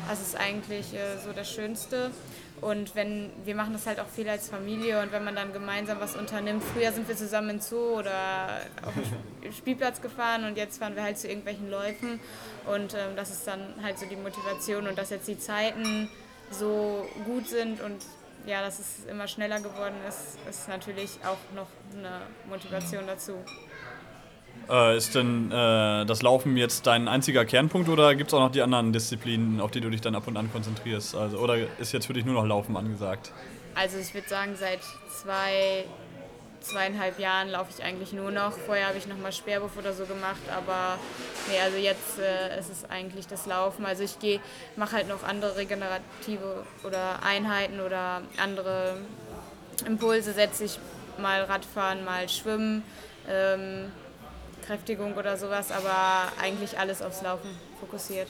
Das 0.08 0.20
ist 0.20 0.36
eigentlich 0.36 0.92
äh, 0.94 1.18
so 1.24 1.32
das 1.32 1.50
Schönste. 1.50 2.10
Und 2.60 2.94
wenn 2.94 3.30
wir 3.44 3.54
machen 3.54 3.72
das 3.72 3.86
halt 3.86 4.00
auch 4.00 4.08
viel 4.08 4.28
als 4.28 4.48
Familie 4.48 5.00
und 5.00 5.12
wenn 5.12 5.24
man 5.24 5.34
dann 5.34 5.52
gemeinsam 5.52 5.98
was 6.00 6.14
unternimmt, 6.14 6.62
früher 6.62 6.92
sind 6.92 7.08
wir 7.08 7.16
zusammen 7.16 7.50
in 7.50 7.60
Zoo 7.60 7.98
oder 7.98 8.60
auf 8.84 8.92
den 9.42 9.52
Spielplatz 9.52 10.02
gefahren 10.02 10.44
und 10.44 10.58
jetzt 10.58 10.78
fahren 10.78 10.94
wir 10.94 11.02
halt 11.02 11.16
zu 11.16 11.26
irgendwelchen 11.26 11.70
Läufen 11.70 12.20
und 12.66 12.92
ähm, 12.92 13.16
das 13.16 13.30
ist 13.30 13.46
dann 13.46 13.60
halt 13.82 13.98
so 13.98 14.04
die 14.04 14.16
Motivation 14.16 14.86
und 14.88 14.98
dass 14.98 15.08
jetzt 15.08 15.26
die 15.26 15.38
Zeiten 15.38 16.10
so 16.50 17.06
gut 17.24 17.48
sind 17.48 17.80
und 17.80 17.96
ja, 18.46 18.62
dass 18.62 18.78
es 18.78 19.04
immer 19.06 19.26
schneller 19.28 19.60
geworden 19.60 19.96
ist, 20.08 20.38
ist 20.48 20.68
natürlich 20.68 21.18
auch 21.24 21.38
noch 21.54 21.68
eine 21.96 22.22
Motivation 22.48 23.06
dazu. 23.06 23.34
Äh, 24.68 24.96
ist 24.96 25.14
denn 25.14 25.50
äh, 25.50 26.04
das 26.06 26.22
Laufen 26.22 26.56
jetzt 26.56 26.86
dein 26.86 27.08
einziger 27.08 27.44
Kernpunkt 27.44 27.88
oder 27.88 28.14
gibt 28.14 28.30
es 28.30 28.34
auch 28.34 28.40
noch 28.40 28.52
die 28.52 28.62
anderen 28.62 28.92
Disziplinen, 28.92 29.60
auf 29.60 29.70
die 29.70 29.80
du 29.80 29.90
dich 29.90 30.00
dann 30.00 30.14
ab 30.14 30.26
und 30.26 30.36
an 30.36 30.50
konzentrierst? 30.52 31.14
Also, 31.14 31.38
oder 31.38 31.56
ist 31.78 31.92
jetzt 31.92 32.06
für 32.06 32.12
dich 32.12 32.24
nur 32.24 32.34
noch 32.34 32.46
Laufen 32.46 32.76
angesagt? 32.76 33.32
Also 33.74 33.98
ich 33.98 34.12
würde 34.14 34.28
sagen, 34.28 34.56
seit 34.56 34.80
zwei 35.08 35.84
zweieinhalb 36.60 37.18
Jahren 37.18 37.48
laufe 37.48 37.70
ich 37.76 37.84
eigentlich 37.84 38.12
nur 38.12 38.30
noch. 38.30 38.52
Vorher 38.52 38.88
habe 38.88 38.98
ich 38.98 39.06
noch 39.06 39.18
mal 39.18 39.32
Speerwurf 39.32 39.76
oder 39.76 39.92
so 39.92 40.04
gemacht, 40.04 40.42
aber 40.54 40.98
nee, 41.48 41.58
also 41.60 41.76
jetzt 41.76 42.18
äh, 42.18 42.58
ist 42.58 42.70
es 42.70 42.88
eigentlich 42.88 43.26
das 43.26 43.46
Laufen. 43.46 43.86
Also 43.86 44.02
ich 44.02 44.18
gehe, 44.18 44.40
mache 44.76 44.96
halt 44.96 45.08
noch 45.08 45.22
andere 45.22 45.56
regenerative 45.56 46.64
oder 46.84 47.22
Einheiten 47.22 47.80
oder 47.80 48.22
andere 48.36 48.98
Impulse 49.86 50.32
setze 50.32 50.64
ich 50.64 50.78
mal 51.18 51.42
Radfahren, 51.42 52.04
mal 52.04 52.28
Schwimmen, 52.28 52.82
ähm, 53.28 53.90
Kräftigung 54.66 55.16
oder 55.16 55.36
sowas, 55.36 55.72
aber 55.72 56.32
eigentlich 56.40 56.78
alles 56.78 57.02
aufs 57.02 57.22
Laufen 57.22 57.48
fokussiert. 57.80 58.28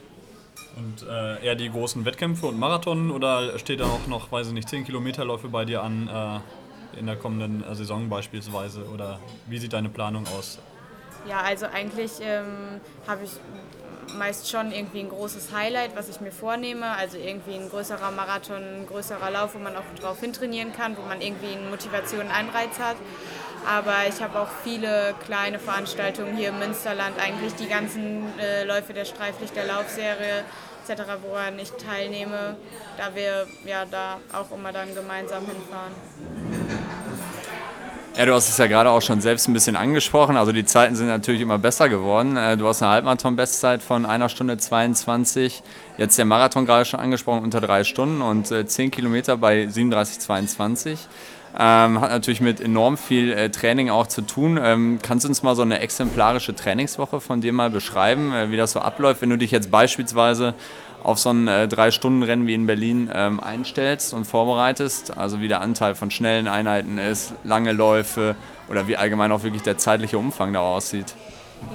Und 0.76 1.06
äh, 1.08 1.44
eher 1.44 1.56
die 1.56 1.70
großen 1.70 2.04
Wettkämpfe 2.04 2.46
und 2.46 2.58
Marathon 2.58 3.10
oder 3.10 3.58
steht 3.58 3.80
da 3.80 3.86
auch 3.86 4.06
noch, 4.06 4.30
weiß 4.30 4.48
ich 4.48 4.52
nicht, 4.52 4.68
10 4.68 4.84
Kilometerläufe 4.84 5.48
bei 5.48 5.64
dir 5.64 5.82
an? 5.82 6.08
Äh 6.08 6.59
in 6.96 7.06
der 7.06 7.16
kommenden 7.16 7.64
äh, 7.64 7.74
Saison 7.74 8.08
beispielsweise? 8.08 8.84
Oder 8.88 9.18
wie 9.46 9.58
sieht 9.58 9.72
deine 9.72 9.88
Planung 9.88 10.26
aus? 10.38 10.58
Ja, 11.28 11.40
also 11.40 11.66
eigentlich 11.66 12.12
ähm, 12.22 12.80
habe 13.06 13.24
ich 13.24 13.32
meist 14.16 14.50
schon 14.50 14.72
irgendwie 14.72 15.00
ein 15.00 15.08
großes 15.08 15.52
Highlight, 15.52 15.96
was 15.96 16.08
ich 16.08 16.20
mir 16.20 16.32
vornehme. 16.32 16.86
Also 16.86 17.18
irgendwie 17.18 17.54
ein 17.54 17.68
größerer 17.68 18.10
Marathon, 18.10 18.62
ein 18.62 18.86
größerer 18.86 19.30
Lauf, 19.30 19.54
wo 19.54 19.58
man 19.58 19.76
auch 19.76 19.84
drauf 20.00 20.20
hintrainieren 20.20 20.72
kann, 20.72 20.96
wo 20.96 21.02
man 21.02 21.20
irgendwie 21.20 21.56
eine 21.56 21.68
Motivation, 21.68 22.22
einen 22.22 22.30
Anreiz 22.30 22.78
hat. 22.78 22.96
Aber 23.66 24.08
ich 24.08 24.22
habe 24.22 24.40
auch 24.40 24.48
viele 24.64 25.14
kleine 25.24 25.58
Veranstaltungen 25.58 26.36
hier 26.36 26.48
im 26.48 26.58
Münsterland, 26.58 27.14
eigentlich 27.18 27.54
die 27.54 27.68
ganzen 27.68 28.38
äh, 28.38 28.64
Läufe 28.64 28.94
der 28.94 29.04
Streiflichter 29.04 29.66
Laufserie 29.66 30.44
etc., 30.88 31.02
woran 31.22 31.58
ich 31.58 31.70
teilnehme, 31.72 32.56
da 32.96 33.14
wir 33.14 33.46
ja 33.66 33.84
da 33.84 34.18
auch 34.32 34.50
immer 34.50 34.72
dann 34.72 34.94
gemeinsam 34.94 35.44
hinfahren. 35.44 35.92
Ja, 38.16 38.26
du 38.26 38.34
hast 38.34 38.48
es 38.48 38.58
ja 38.58 38.66
gerade 38.66 38.90
auch 38.90 39.02
schon 39.02 39.20
selbst 39.20 39.46
ein 39.46 39.52
bisschen 39.52 39.76
angesprochen. 39.76 40.36
Also 40.36 40.50
die 40.50 40.64
Zeiten 40.64 40.96
sind 40.96 41.06
natürlich 41.06 41.40
immer 41.40 41.58
besser 41.58 41.88
geworden. 41.88 42.36
Äh, 42.36 42.56
du 42.56 42.66
hast 42.66 42.82
eine 42.82 42.90
Halbmarathon-Bestzeit 42.90 43.82
von 43.82 44.04
einer 44.04 44.28
Stunde 44.28 44.58
22. 44.58 45.62
Jetzt 45.96 46.18
der 46.18 46.24
Marathon 46.24 46.66
gerade 46.66 46.84
schon 46.84 46.98
angesprochen, 46.98 47.44
unter 47.44 47.60
drei 47.60 47.84
Stunden 47.84 48.20
und 48.20 48.48
10 48.48 48.66
äh, 48.86 48.90
Kilometer 48.90 49.36
bei 49.36 49.62
37,22. 49.62 50.98
Ähm, 51.56 52.00
hat 52.00 52.10
natürlich 52.10 52.40
mit 52.40 52.60
enorm 52.60 52.96
viel 52.96 53.32
äh, 53.32 53.48
Training 53.48 53.90
auch 53.90 54.08
zu 54.08 54.22
tun. 54.22 54.58
Ähm, 54.60 54.98
kannst 55.00 55.24
du 55.24 55.28
uns 55.28 55.44
mal 55.44 55.54
so 55.54 55.62
eine 55.62 55.78
exemplarische 55.78 56.54
Trainingswoche 56.54 57.20
von 57.20 57.40
dir 57.40 57.52
mal 57.52 57.70
beschreiben, 57.70 58.32
wie 58.50 58.56
das 58.56 58.72
so 58.72 58.80
abläuft, 58.80 59.22
wenn 59.22 59.30
du 59.30 59.38
dich 59.38 59.52
jetzt 59.52 59.70
beispielsweise 59.70 60.54
auf 61.02 61.18
so 61.18 61.30
ein 61.30 61.48
äh, 61.48 61.68
Drei-Stunden-Rennen 61.68 62.46
wie 62.46 62.54
in 62.54 62.66
Berlin 62.66 63.10
ähm, 63.12 63.40
einstellst 63.40 64.14
und 64.14 64.24
vorbereitest, 64.24 65.16
also 65.16 65.40
wie 65.40 65.48
der 65.48 65.60
Anteil 65.60 65.94
von 65.94 66.10
schnellen 66.10 66.48
Einheiten 66.48 66.98
ist, 66.98 67.34
lange 67.44 67.72
Läufe 67.72 68.36
oder 68.68 68.88
wie 68.88 68.96
allgemein 68.96 69.32
auch 69.32 69.42
wirklich 69.42 69.62
der 69.62 69.78
zeitliche 69.78 70.18
Umfang 70.18 70.52
da 70.52 70.60
aussieht? 70.60 71.14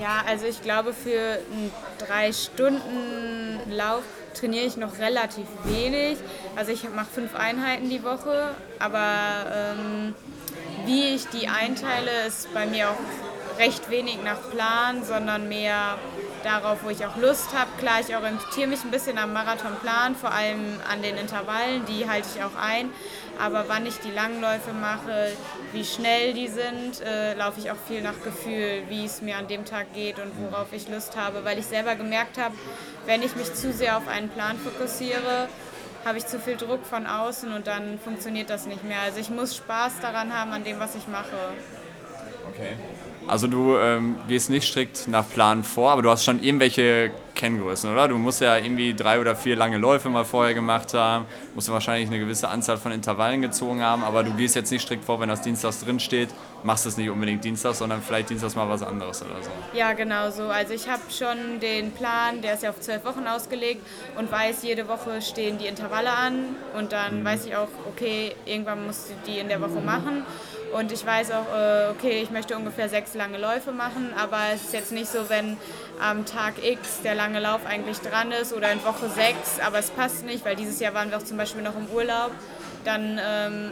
Ja, 0.02 0.24
also 0.28 0.46
ich 0.46 0.62
glaube, 0.62 0.94
für 0.94 1.40
einen 1.52 1.72
Drei-Stunden-Lauf 2.00 4.04
trainiere 4.34 4.66
ich 4.66 4.78
noch 4.78 4.98
relativ 5.00 5.46
wenig. 5.64 6.18
Also 6.56 6.72
ich 6.72 6.88
mache 6.94 7.08
fünf 7.14 7.36
Einheiten 7.36 7.90
die 7.90 8.04
Woche, 8.04 8.56
aber 8.80 9.46
ähm, 9.54 10.16
wie 10.86 11.16
ich 11.16 11.28
die 11.28 11.48
einteile, 11.48 12.12
ist 12.28 12.54
bei 12.54 12.66
mir 12.66 12.90
auch 12.90 13.60
recht 13.60 13.90
wenig 13.90 14.20
nach 14.24 14.50
Plan, 14.52 15.04
sondern 15.04 15.48
mehr 15.48 15.98
darauf, 16.46 16.84
wo 16.84 16.90
ich 16.90 17.06
auch 17.06 17.18
Lust 17.18 17.54
habe. 17.54 17.70
Klar, 17.80 18.00
ich 18.00 18.16
orientiere 18.16 18.68
mich 18.68 18.84
ein 18.84 18.92
bisschen 18.92 19.18
am 19.18 19.34
Marathonplan, 19.34 20.16
vor 20.16 20.32
allem 20.32 20.80
an 20.90 21.02
den 21.02 21.18
Intervallen, 21.18 21.86
die 21.88 22.08
halte 22.08 22.28
ich 22.34 22.44
auch 22.44 22.56
ein. 22.56 22.92
Aber 23.38 23.66
wann 23.68 23.86
ich 23.86 23.98
die 23.98 24.12
Langläufe 24.12 24.72
mache, 24.72 25.32
wie 25.74 25.84
schnell 25.84 26.34
die 26.34 26.48
sind, 26.48 27.02
äh, 27.02 27.34
laufe 27.34 27.60
ich 27.60 27.72
auch 27.72 27.78
viel 27.88 28.02
nach 28.02 28.22
Gefühl, 28.24 28.84
wie 28.88 29.04
es 29.04 29.22
mir 29.22 29.38
an 29.38 29.48
dem 29.48 29.66
Tag 29.66 29.94
geht 29.94 30.20
und 30.20 30.32
worauf 30.40 30.72
ich 30.72 30.88
Lust 30.88 31.18
habe, 31.18 31.44
weil 31.44 31.60
ich 31.60 31.66
selber 31.66 31.96
gemerkt 31.96 32.38
habe, 32.38 32.56
wenn 33.06 33.24
ich 33.24 33.36
mich 33.36 33.54
zu 33.54 33.74
sehr 33.74 33.98
auf 33.98 34.08
einen 34.08 34.30
Plan 34.30 34.58
fokussiere, 34.58 35.50
habe 36.06 36.20
ich 36.20 36.28
zu 36.28 36.40
viel 36.40 36.56
Druck 36.56 36.86
von 36.86 37.08
außen 37.08 37.52
und 37.52 37.68
dann 37.68 38.00
funktioniert 38.00 38.50
das 38.50 38.68
nicht 38.68 38.84
mehr. 38.84 39.02
Also 39.02 39.20
ich 39.20 39.32
muss 39.32 39.56
Spaß 39.56 40.00
daran 40.02 40.32
haben 40.32 40.52
an 40.52 40.64
dem, 40.64 40.80
was 40.80 40.96
ich 40.96 41.08
mache. 41.08 41.36
Okay. 42.48 42.76
Also 43.28 43.48
du 43.48 43.78
ähm, 43.78 44.18
gehst 44.28 44.50
nicht 44.50 44.68
strikt 44.68 45.08
nach 45.08 45.28
Plan 45.28 45.64
vor, 45.64 45.92
aber 45.92 46.02
du 46.02 46.10
hast 46.10 46.24
schon 46.24 46.44
irgendwelche 46.44 47.12
Kenngrößen, 47.34 47.92
oder? 47.92 48.08
Du 48.08 48.18
musst 48.18 48.40
ja 48.42 48.58
irgendwie 48.58 48.94
drei 48.94 49.20
oder 49.20 49.36
vier 49.36 49.56
lange 49.56 49.78
Läufe 49.78 50.10
mal 50.10 50.26
vorher 50.26 50.54
gemacht 50.54 50.94
haben, 50.94 51.26
musst 51.54 51.68
du 51.68 51.74
wahrscheinlich 51.74 52.08
eine 52.08 52.20
gewisse 52.20 52.48
Anzahl 52.50 52.78
von 52.78 52.92
Intervallen 52.92 53.42
gezogen 53.42 53.82
haben, 53.82 54.04
aber 54.04 54.24
du 54.24 54.34
gehst 54.34 54.56
jetzt 54.56 54.72
nicht 54.72 54.84
strikt 54.84 55.04
vor, 55.04 55.20
wenn 55.20 55.30
das 55.30 55.42
Dienstags 55.42 55.84
drin 55.84 56.00
steht, 56.00 56.30
machst 56.64 56.86
es 56.86 56.98
nicht 56.98 57.10
unbedingt 57.10 57.44
Dienstags, 57.44 57.80
sondern 57.80 58.02
vielleicht 58.02 58.30
Dienstags 58.30 58.56
mal 58.56 58.70
was 58.70 58.82
anderes 58.82 59.22
oder 59.22 59.42
so. 59.42 59.50
Ja, 59.74 59.94
genau 59.94 60.32
so. 60.32 60.44
Also 60.44 60.74
ich 60.74 60.88
habe 60.88 61.02
schon 61.10 61.60
den 61.60 61.92
Plan, 61.92 62.42
der 62.42 62.54
ist 62.54 62.64
ja 62.64 62.70
auf 62.70 62.80
zwölf 62.80 63.04
Wochen 63.06 63.28
ausgelegt 63.28 63.86
und 64.18 64.32
weiß, 64.32 64.64
jede 64.64 64.88
Woche 64.88 65.22
stehen 65.22 65.58
die 65.58 65.68
Intervalle 65.68 66.12
an 66.12 66.56
und 66.78 66.92
dann 66.92 67.20
mhm. 67.20 67.26
weiß 67.26 67.46
ich 67.46 67.56
auch, 67.56 67.68
okay, 67.88 68.36
irgendwann 68.46 68.86
musst 68.86 69.10
du 69.10 69.14
die 69.28 69.40
in 69.40 69.50
der 69.50 69.62
Woche 69.62 69.82
machen. 69.82 70.24
Und 70.78 70.92
ich 70.92 71.06
weiß 71.06 71.32
auch, 71.32 71.56
äh, 71.56 71.90
okay, 71.90 72.22
ich 72.22 72.32
möchte 72.32 72.54
ungefähr 72.58 72.90
sechs 72.90 73.14
lange 73.14 73.38
Läufe 73.38 73.72
machen, 73.72 74.14
aber 74.22 74.40
es 74.54 74.64
ist 74.64 74.74
jetzt 74.74 74.92
nicht 74.92 75.10
so, 75.10 75.30
wenn 75.30 75.56
am 76.02 76.26
Tag 76.26 76.56
X 76.62 77.02
der 77.02 77.16
lange 77.16 77.40
Lauf 77.40 77.62
eigentlich 77.66 78.00
dran 78.02 78.34
ist 78.34 78.52
oder 78.52 78.74
in 78.74 78.84
Woche 78.84 79.08
sechs, 79.08 79.62
aber 79.66 79.80
es 79.80 79.90
passt 79.90 80.26
nicht, 80.26 80.44
weil 80.44 80.58
dieses 80.58 80.82
Jahr 80.82 80.94
waren 80.94 81.12
wir 81.12 81.18
auch 81.18 81.24
zum 81.24 81.38
Beispiel 81.38 81.62
noch 81.62 81.78
im 81.78 81.88
Urlaub, 81.96 82.32
dann 82.84 83.18
ähm, 83.26 83.72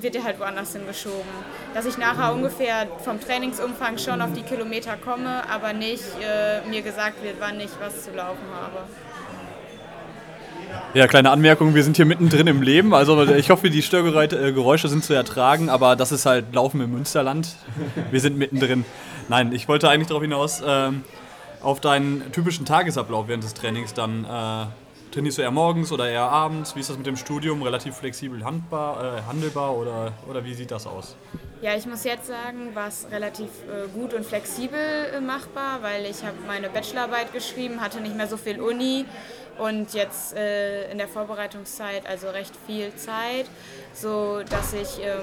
wird 0.00 0.16
er 0.16 0.24
halt 0.24 0.40
woanders 0.40 0.72
hingeschoben. 0.72 1.28
Dass 1.74 1.84
ich 1.84 1.98
nachher 1.98 2.32
ungefähr 2.32 2.86
vom 3.04 3.20
Trainingsumfang 3.20 3.98
schon 3.98 4.22
auf 4.22 4.32
die 4.32 4.42
Kilometer 4.42 4.96
komme, 4.96 5.42
aber 5.50 5.74
nicht 5.74 6.04
äh, 6.22 6.66
mir 6.66 6.80
gesagt 6.80 7.22
wird, 7.22 7.36
wann 7.40 7.60
ich 7.60 7.72
was 7.78 8.04
zu 8.04 8.12
laufen 8.12 8.48
habe. 8.54 8.84
Ja, 10.94 11.06
kleine 11.06 11.30
Anmerkung, 11.30 11.74
wir 11.74 11.84
sind 11.84 11.96
hier 11.96 12.06
mittendrin 12.06 12.46
im 12.46 12.62
Leben. 12.62 12.94
Also 12.94 13.22
ich 13.34 13.50
hoffe, 13.50 13.70
die 13.70 13.82
Störgeräusche 13.82 14.86
äh, 14.86 14.90
sind 14.90 15.04
zu 15.04 15.12
ertragen, 15.12 15.68
aber 15.68 15.96
das 15.96 16.12
ist 16.12 16.26
halt 16.26 16.54
Laufen 16.54 16.80
im 16.80 16.92
Münsterland. 16.92 17.56
Wir 18.10 18.20
sind 18.20 18.38
mittendrin. 18.38 18.84
Nein, 19.28 19.52
ich 19.52 19.68
wollte 19.68 19.88
eigentlich 19.90 20.08
darauf 20.08 20.22
hinaus, 20.22 20.62
ähm, 20.66 21.04
auf 21.62 21.80
deinen 21.80 22.32
typischen 22.32 22.64
Tagesablauf 22.64 23.28
während 23.28 23.44
des 23.44 23.54
Trainings 23.54 23.92
dann. 23.94 24.24
Äh, 24.24 24.66
trainierst 25.12 25.38
du 25.38 25.42
eher 25.42 25.50
morgens 25.50 25.92
oder 25.92 26.08
eher 26.08 26.22
abends? 26.22 26.76
Wie 26.76 26.80
ist 26.80 26.90
das 26.90 26.96
mit 26.96 27.06
dem 27.06 27.16
Studium? 27.16 27.62
Relativ 27.62 27.96
flexibel 27.96 28.44
handbar, 28.44 29.18
äh, 29.18 29.22
handelbar 29.28 29.76
oder, 29.76 30.12
oder 30.28 30.44
wie 30.44 30.54
sieht 30.54 30.70
das 30.70 30.86
aus? 30.86 31.16
Ja, 31.60 31.74
ich 31.74 31.86
muss 31.86 32.04
jetzt 32.04 32.28
sagen, 32.28 32.74
war 32.74 32.88
es 32.88 33.08
relativ 33.10 33.48
äh, 33.66 33.88
gut 33.92 34.14
und 34.14 34.24
flexibel 34.24 34.78
äh, 34.78 35.20
machbar, 35.20 35.82
weil 35.82 36.04
ich 36.04 36.22
habe 36.22 36.36
meine 36.46 36.68
Bachelorarbeit 36.68 37.32
geschrieben, 37.32 37.80
hatte 37.80 38.00
nicht 38.00 38.16
mehr 38.16 38.28
so 38.28 38.36
viel 38.36 38.60
Uni 38.60 39.06
und 39.58 39.92
jetzt 39.94 40.34
äh, 40.36 40.90
in 40.90 40.98
der 40.98 41.08
Vorbereitungszeit 41.08 42.06
also 42.06 42.30
recht 42.30 42.54
viel 42.66 42.94
Zeit, 42.94 43.46
so 43.92 44.42
dass 44.48 44.72
ich 44.72 45.00
ähm, 45.02 45.20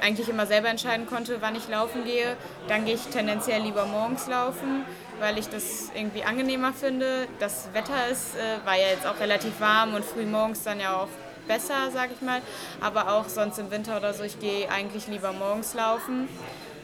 eigentlich 0.00 0.28
immer 0.28 0.46
selber 0.46 0.68
entscheiden 0.68 1.06
konnte, 1.06 1.38
wann 1.40 1.56
ich 1.56 1.68
laufen 1.68 2.04
gehe. 2.04 2.36
Dann 2.68 2.84
gehe 2.84 2.94
ich 2.94 3.06
tendenziell 3.06 3.62
lieber 3.62 3.86
morgens 3.86 4.26
laufen, 4.28 4.84
weil 5.18 5.38
ich 5.38 5.48
das 5.48 5.90
irgendwie 5.94 6.22
angenehmer 6.22 6.72
finde. 6.72 7.26
Das 7.38 7.68
Wetter 7.72 8.08
ist, 8.10 8.36
äh, 8.36 8.66
war 8.66 8.76
ja 8.76 8.88
jetzt 8.88 9.06
auch 9.06 9.18
relativ 9.20 9.60
warm 9.60 9.94
und 9.94 10.04
früh 10.04 10.26
morgens 10.26 10.62
dann 10.62 10.80
ja 10.80 10.96
auch 10.96 11.08
besser, 11.46 11.90
sage 11.92 12.12
ich 12.14 12.20
mal. 12.20 12.42
Aber 12.80 13.12
auch 13.12 13.28
sonst 13.28 13.58
im 13.58 13.70
Winter 13.70 13.96
oder 13.96 14.12
so, 14.12 14.22
ich 14.22 14.38
gehe 14.38 14.70
eigentlich 14.70 15.06
lieber 15.08 15.32
morgens 15.32 15.74
laufen 15.74 16.28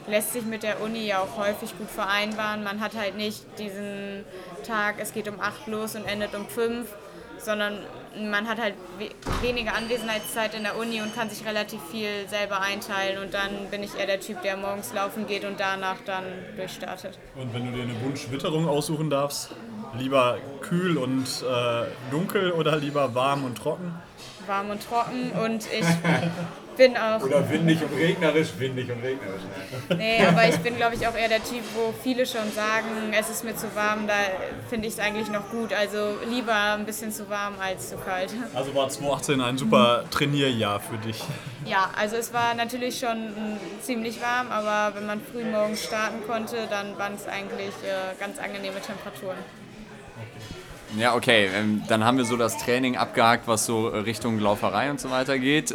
lässt 0.07 0.33
sich 0.33 0.43
mit 0.43 0.63
der 0.63 0.81
Uni 0.81 1.05
ja 1.05 1.19
auch 1.19 1.37
häufig 1.37 1.77
gut 1.77 1.89
vereinbaren. 1.89 2.63
Man 2.63 2.79
hat 2.79 2.95
halt 2.95 3.15
nicht 3.17 3.43
diesen 3.57 4.23
Tag, 4.65 4.95
es 4.99 5.13
geht 5.13 5.27
um 5.27 5.39
8 5.39 5.67
los 5.67 5.95
und 5.95 6.05
endet 6.05 6.35
um 6.35 6.47
5, 6.47 6.87
sondern 7.37 7.79
man 8.17 8.47
hat 8.47 8.59
halt 8.59 8.75
weniger 9.41 9.75
Anwesenheitszeit 9.75 10.53
in 10.55 10.63
der 10.63 10.77
Uni 10.77 11.01
und 11.01 11.13
kann 11.15 11.29
sich 11.29 11.45
relativ 11.45 11.79
viel 11.91 12.27
selber 12.27 12.61
einteilen. 12.61 13.21
Und 13.23 13.33
dann 13.33 13.69
bin 13.71 13.83
ich 13.83 13.95
eher 13.97 14.05
der 14.05 14.19
Typ, 14.19 14.41
der 14.41 14.57
morgens 14.57 14.93
laufen 14.93 15.27
geht 15.27 15.43
und 15.43 15.59
danach 15.59 15.97
dann 16.05 16.23
durchstartet. 16.55 17.17
Und 17.35 17.53
wenn 17.53 17.65
du 17.65 17.71
dir 17.71 17.83
eine 17.83 18.01
Wunschwitterung 18.01 18.67
aussuchen 18.67 19.09
darfst, 19.09 19.51
lieber 19.97 20.37
kühl 20.61 20.97
und 20.97 21.25
äh, 21.43 21.85
dunkel 22.11 22.51
oder 22.51 22.77
lieber 22.77 23.13
warm 23.15 23.43
und 23.43 23.57
trocken? 23.57 23.93
Warm 24.47 24.69
und 24.69 24.83
trocken 24.83 25.31
und 25.43 25.65
ich 25.71 25.85
bin 26.75 26.97
auch. 26.97 27.21
Oder 27.21 27.49
windig 27.49 27.81
und 27.81 27.97
regnerisch, 27.97 28.49
windig 28.57 28.91
und 28.91 29.01
regnerisch. 29.03 29.41
Ne? 29.89 29.95
Nee, 29.95 30.25
aber 30.25 30.47
ich 30.47 30.57
bin, 30.57 30.75
glaube 30.75 30.95
ich, 30.95 31.07
auch 31.07 31.15
eher 31.15 31.29
der 31.29 31.43
Typ, 31.43 31.61
wo 31.75 31.93
viele 32.03 32.25
schon 32.25 32.51
sagen, 32.51 33.13
es 33.17 33.29
ist 33.29 33.43
mir 33.43 33.55
zu 33.55 33.73
warm, 33.75 34.07
da 34.07 34.13
finde 34.69 34.87
ich 34.87 34.93
es 34.93 34.99
eigentlich 34.99 35.29
noch 35.29 35.49
gut. 35.49 35.73
Also 35.73 36.17
lieber 36.29 36.73
ein 36.73 36.85
bisschen 36.85 37.11
zu 37.11 37.29
warm 37.29 37.55
als 37.59 37.89
zu 37.89 37.97
kalt. 37.97 38.33
Also 38.53 38.73
war 38.75 38.89
2018 38.89 39.41
ein 39.41 39.57
super 39.57 40.05
Trainierjahr 40.11 40.79
für 40.79 40.97
dich? 40.97 41.21
Ja, 41.65 41.89
also 41.97 42.15
es 42.15 42.33
war 42.33 42.53
natürlich 42.53 42.99
schon 42.99 43.33
ziemlich 43.81 44.21
warm, 44.21 44.51
aber 44.51 44.95
wenn 44.95 45.05
man 45.05 45.21
früh 45.21 45.43
morgens 45.43 45.83
starten 45.83 46.25
konnte, 46.27 46.57
dann 46.69 46.97
waren 46.97 47.13
es 47.15 47.27
eigentlich 47.27 47.73
äh, 47.83 48.19
ganz 48.19 48.37
angenehme 48.37 48.79
Temperaturen. 48.81 49.37
Ja, 50.97 51.15
okay. 51.15 51.49
Ähm, 51.53 51.83
dann 51.87 52.05
haben 52.05 52.17
wir 52.17 52.25
so 52.25 52.37
das 52.37 52.57
Training 52.57 52.95
abgehakt, 52.95 53.47
was 53.47 53.65
so 53.65 53.87
Richtung 53.87 54.39
Lauferei 54.39 54.89
und 54.89 54.99
so 54.99 55.11
weiter 55.11 55.37
geht. 55.39 55.73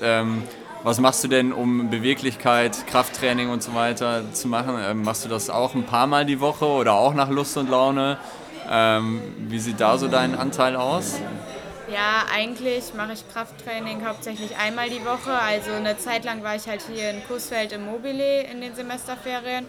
Was 0.83 0.99
machst 0.99 1.23
du 1.23 1.29
denn, 1.29 1.53
um 1.53 1.91
Beweglichkeit, 1.91 2.87
Krafttraining 2.87 3.51
und 3.51 3.63
so 3.63 3.75
weiter 3.75 4.33
zu 4.33 4.49
machen? 4.49 4.79
Ähm, 4.83 5.03
machst 5.03 5.27
du 5.27 5.29
das 5.29 5.51
auch 5.51 5.75
ein 5.75 5.85
paar 5.85 6.07
Mal 6.07 6.25
die 6.25 6.41
Woche 6.41 6.65
oder 6.65 6.95
auch 6.95 7.13
nach 7.13 7.29
Lust 7.29 7.59
und 7.59 7.69
Laune? 7.69 8.17
Ähm, 8.71 9.21
wie 9.37 9.59
sieht 9.59 9.79
da 9.79 9.99
so 9.99 10.09
dein 10.09 10.35
Anteil 10.35 10.77
aus? 10.77 11.21
Ja, 11.93 12.25
eigentlich 12.35 12.95
mache 12.95 13.13
ich 13.13 13.29
Krafttraining 13.31 14.07
hauptsächlich 14.07 14.57
einmal 14.57 14.89
die 14.89 15.05
Woche. 15.05 15.33
Also 15.33 15.71
eine 15.73 15.99
Zeit 15.99 16.25
lang 16.25 16.43
war 16.43 16.57
ich 16.57 16.67
halt 16.67 16.83
hier 16.91 17.11
in 17.11 17.23
Kursfeld 17.27 17.73
im 17.73 17.85
Mobile 17.85 18.45
in 18.45 18.63
den 18.63 18.75
Semesterferien. 18.75 19.67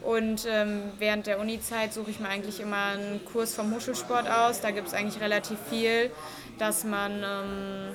Und 0.00 0.46
ähm, 0.48 0.92
während 0.98 1.26
der 1.26 1.40
Uni-Zeit 1.40 1.92
suche 1.92 2.12
ich 2.12 2.20
mir 2.20 2.28
eigentlich 2.28 2.60
immer 2.60 2.92
einen 2.92 3.24
Kurs 3.24 3.54
vom 3.54 3.74
Hochschulsport 3.74 4.30
aus. 4.30 4.60
Da 4.60 4.70
gibt 4.70 4.86
es 4.86 4.94
eigentlich 4.94 5.20
relativ 5.20 5.58
viel, 5.70 6.12
dass 6.58 6.84
man 6.84 7.12
ähm, 7.24 7.94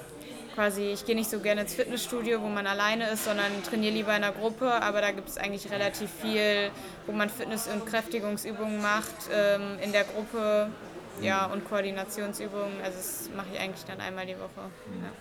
quasi, 0.57 0.85
ich 0.91 1.05
gehe 1.05 1.15
nicht 1.15 1.29
so 1.29 1.39
gerne 1.39 1.61
ins 1.61 1.75
Fitnessstudio, 1.75 2.41
wo 2.41 2.47
man 2.47 2.65
alleine 2.65 3.11
ist, 3.11 3.25
sondern 3.25 3.51
trainiere 3.61 3.93
lieber 3.93 4.09
in 4.17 4.23
einer 4.23 4.31
Gruppe, 4.31 4.81
aber 4.81 5.01
da 5.01 5.11
gibt 5.11 5.29
es 5.29 5.37
eigentlich 5.37 5.71
relativ 5.71 6.09
viel, 6.09 6.71
wo 7.05 7.11
man 7.11 7.29
Fitness- 7.29 7.67
und 7.67 7.85
Kräftigungsübungen 7.85 8.81
macht 8.81 9.13
ähm, 9.31 9.77
in 9.83 9.91
der 9.91 10.03
Gruppe 10.03 10.71
ja, 11.21 11.45
und 11.45 11.63
Koordinationsübungen. 11.69 12.81
Also 12.83 12.97
das 12.97 13.29
mache 13.35 13.45
ich 13.53 13.59
eigentlich 13.59 13.85
dann 13.85 14.01
einmal 14.01 14.25
die 14.25 14.33
Woche. 14.33 14.49
Ja. 15.03 15.11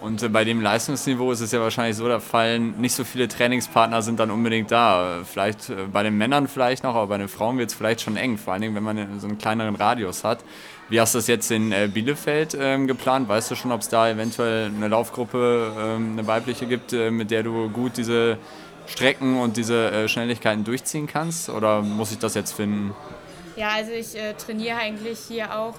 Und 0.00 0.22
äh, 0.22 0.28
bei 0.28 0.44
dem 0.44 0.60
Leistungsniveau 0.60 1.32
ist 1.32 1.40
es 1.40 1.52
ja 1.52 1.60
wahrscheinlich 1.60 1.96
so, 1.96 2.06
da 2.06 2.20
fallen 2.20 2.80
nicht 2.80 2.94
so 2.94 3.04
viele 3.04 3.28
Trainingspartner 3.28 4.02
sind 4.02 4.20
dann 4.20 4.30
unbedingt 4.30 4.70
da. 4.70 5.22
Vielleicht 5.24 5.70
äh, 5.70 5.86
bei 5.90 6.02
den 6.02 6.16
Männern 6.18 6.48
vielleicht 6.48 6.84
noch, 6.84 6.94
aber 6.94 7.06
bei 7.06 7.18
den 7.18 7.28
Frauen 7.28 7.58
wird 7.58 7.70
es 7.70 7.76
vielleicht 7.76 8.02
schon 8.02 8.16
eng, 8.16 8.36
vor 8.38 8.52
allen 8.52 8.62
Dingen, 8.62 8.74
wenn 8.74 8.82
man 8.82 9.20
so 9.20 9.26
einen 9.26 9.38
kleineren 9.38 9.74
Radius 9.74 10.24
hat. 10.24 10.40
Wie 10.88 11.00
hast 11.00 11.14
du 11.14 11.18
das 11.18 11.26
jetzt 11.26 11.50
in 11.50 11.72
äh, 11.72 11.88
Bielefeld 11.92 12.56
ähm, 12.60 12.86
geplant? 12.86 13.28
Weißt 13.28 13.50
du 13.50 13.56
schon, 13.56 13.72
ob 13.72 13.80
es 13.80 13.88
da 13.88 14.08
eventuell 14.08 14.66
eine 14.66 14.88
Laufgruppe, 14.88 15.72
ähm, 15.78 16.12
eine 16.12 16.26
weibliche 16.26 16.66
gibt, 16.66 16.92
äh, 16.92 17.10
mit 17.10 17.30
der 17.30 17.42
du 17.42 17.68
gut 17.70 17.96
diese 17.96 18.38
Strecken 18.86 19.40
und 19.40 19.56
diese 19.56 19.90
äh, 19.90 20.08
Schnelligkeiten 20.08 20.62
durchziehen 20.62 21.08
kannst? 21.08 21.48
Oder 21.48 21.82
muss 21.82 22.12
ich 22.12 22.18
das 22.18 22.34
jetzt 22.34 22.52
finden? 22.52 22.94
Ja, 23.56 23.70
also 23.70 23.90
ich 23.92 24.14
äh, 24.16 24.34
trainiere 24.34 24.76
eigentlich 24.76 25.18
hier 25.26 25.58
auch 25.58 25.74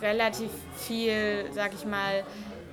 relativ 0.00 0.50
viel, 0.76 1.44
sag 1.52 1.72
ich 1.74 1.84
mal, 1.84 2.24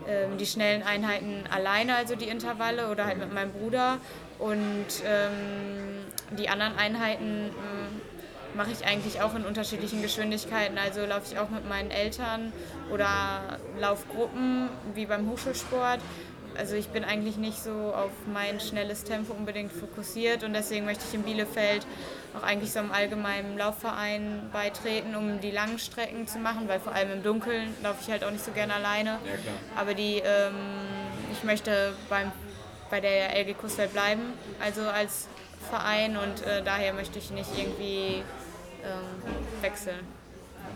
ähm, 0.10 0.38
die 0.38 0.46
schnellen 0.46 0.82
Einheiten 0.84 1.44
alleine, 1.50 1.96
also 1.96 2.16
die 2.16 2.28
Intervalle 2.28 2.90
oder 2.90 3.06
halt 3.06 3.20
mit 3.20 3.34
meinem 3.34 3.52
Bruder. 3.52 3.98
Und 4.40 4.88
ähm, 5.06 6.06
die 6.38 6.50
anderen 6.50 6.78
Einheiten 6.78 7.52
mache 8.56 8.72
ich 8.72 8.86
eigentlich 8.86 9.22
auch 9.22 9.36
in 9.36 9.46
unterschiedlichen 9.46 10.02
Geschwindigkeiten. 10.02 10.78
Also 10.78 11.06
laufe 11.06 11.32
ich 11.32 11.40
auch 11.40 11.50
mit 11.50 11.68
meinen 11.68 11.92
Eltern 11.92 12.52
oder 12.92 13.60
Laufgruppen 13.80 14.70
wie 14.96 15.06
beim 15.06 15.30
Hochschulsport. 15.30 16.00
Also 16.60 16.76
ich 16.76 16.90
bin 16.90 17.06
eigentlich 17.06 17.38
nicht 17.38 17.58
so 17.64 17.72
auf 17.72 18.12
mein 18.34 18.60
schnelles 18.60 19.06
Tempo 19.06 19.34
unbedingt 19.34 19.72
fokussiert 19.72 20.44
und 20.44 20.52
deswegen 20.52 20.84
möchte 20.84 21.06
ich 21.08 21.14
in 21.16 21.24
Bielefeld 21.24 21.88
auch 22.38 22.44
eigentlich 22.44 22.74
so 22.74 22.80
einem 22.80 22.92
allgemeinen 22.92 23.58
Laufverein 23.58 24.50
beitreten, 24.52 25.16
um 25.16 25.40
die 25.40 25.52
langen 25.52 25.80
Strecken 25.80 26.28
zu 26.28 26.38
machen, 26.38 26.68
weil 26.68 26.82
vor 26.82 26.94
allem 26.94 27.14
im 27.14 27.24
Dunkeln 27.24 27.74
laufe 27.82 28.00
ich 28.02 28.12
halt 28.12 28.26
auch 28.26 28.32
nicht 28.32 28.44
so 28.44 28.52
gerne 28.52 28.74
alleine. 28.74 29.12
Ja, 29.12 29.52
Aber 29.78 29.94
die, 29.94 30.18
ähm, 30.18 30.54
ich 31.32 31.46
möchte 31.46 31.94
beim, 32.10 32.30
bei 32.90 33.00
der 33.00 33.38
LG 33.40 33.58
Kussfeld 33.58 33.94
bleiben, 33.94 34.34
also 34.60 34.82
als 34.82 35.30
Verein 35.70 36.18
und 36.18 36.46
äh, 36.46 36.62
daher 36.62 36.94
möchte 36.94 37.20
ich 37.20 37.32
nicht 37.32 37.58
irgendwie 37.58 38.22
ähm, 38.84 39.62
wechseln. 39.62 40.19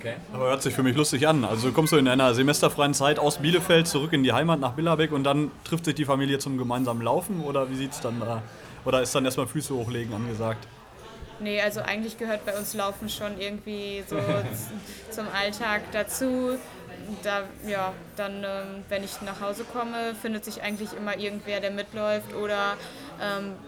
Okay. 0.04 0.16
Aber 0.34 0.48
hört 0.48 0.62
sich 0.62 0.74
für 0.74 0.84
mich 0.84 0.98
lustig 0.98 1.26
an. 1.30 1.46
Also 1.46 1.72
kommst 1.72 1.94
du 1.94 1.98
in 1.98 2.10
einer 2.10 2.34
semesterfreien 2.34 2.94
Zeit 2.94 3.20
aus 3.20 3.38
Bielefeld 3.38 3.88
zurück 3.88 4.12
in 4.12 4.22
die 4.22 4.34
Heimat 4.34 4.60
nach 4.60 4.74
Billerbeck 4.74 5.14
und 5.14 5.24
dann 5.24 5.50
trifft 5.64 5.86
sich 5.86 5.96
die 5.96 6.04
Familie 6.04 6.40
zum 6.40 6.58
gemeinsamen 6.58 7.02
Laufen 7.02 7.42
oder 7.42 7.70
wie 7.70 7.76
sieht 7.76 7.94
es 7.94 8.02
dann 8.02 8.20
da? 8.20 8.44
Oder 8.84 9.02
ist 9.02 9.16
dann 9.16 9.24
erstmal 9.24 9.48
Füße 9.48 9.74
hochlegen 9.74 10.14
angesagt? 10.14 10.68
Nee, 11.40 11.62
also 11.62 11.80
eigentlich 11.80 12.18
gehört 12.18 12.46
bei 12.46 12.58
uns 12.58 12.74
Laufen 12.74 13.08
schon 13.08 13.40
irgendwie 13.40 14.04
so 14.06 14.18
zum 15.10 15.26
Alltag 15.34 15.84
dazu 15.94 16.58
da, 17.22 17.44
ja, 17.68 17.94
dann, 18.16 18.44
ähm, 18.44 18.86
wenn 18.90 19.04
ich 19.04 19.22
nach 19.22 19.42
Hause 19.42 19.66
komme, 19.66 20.16
findet 20.22 20.46
sich 20.46 20.62
eigentlich 20.62 20.94
immer 20.94 21.18
irgendwer, 21.18 21.60
der 21.60 21.72
mitläuft. 21.72 22.34
Oder 22.34 22.76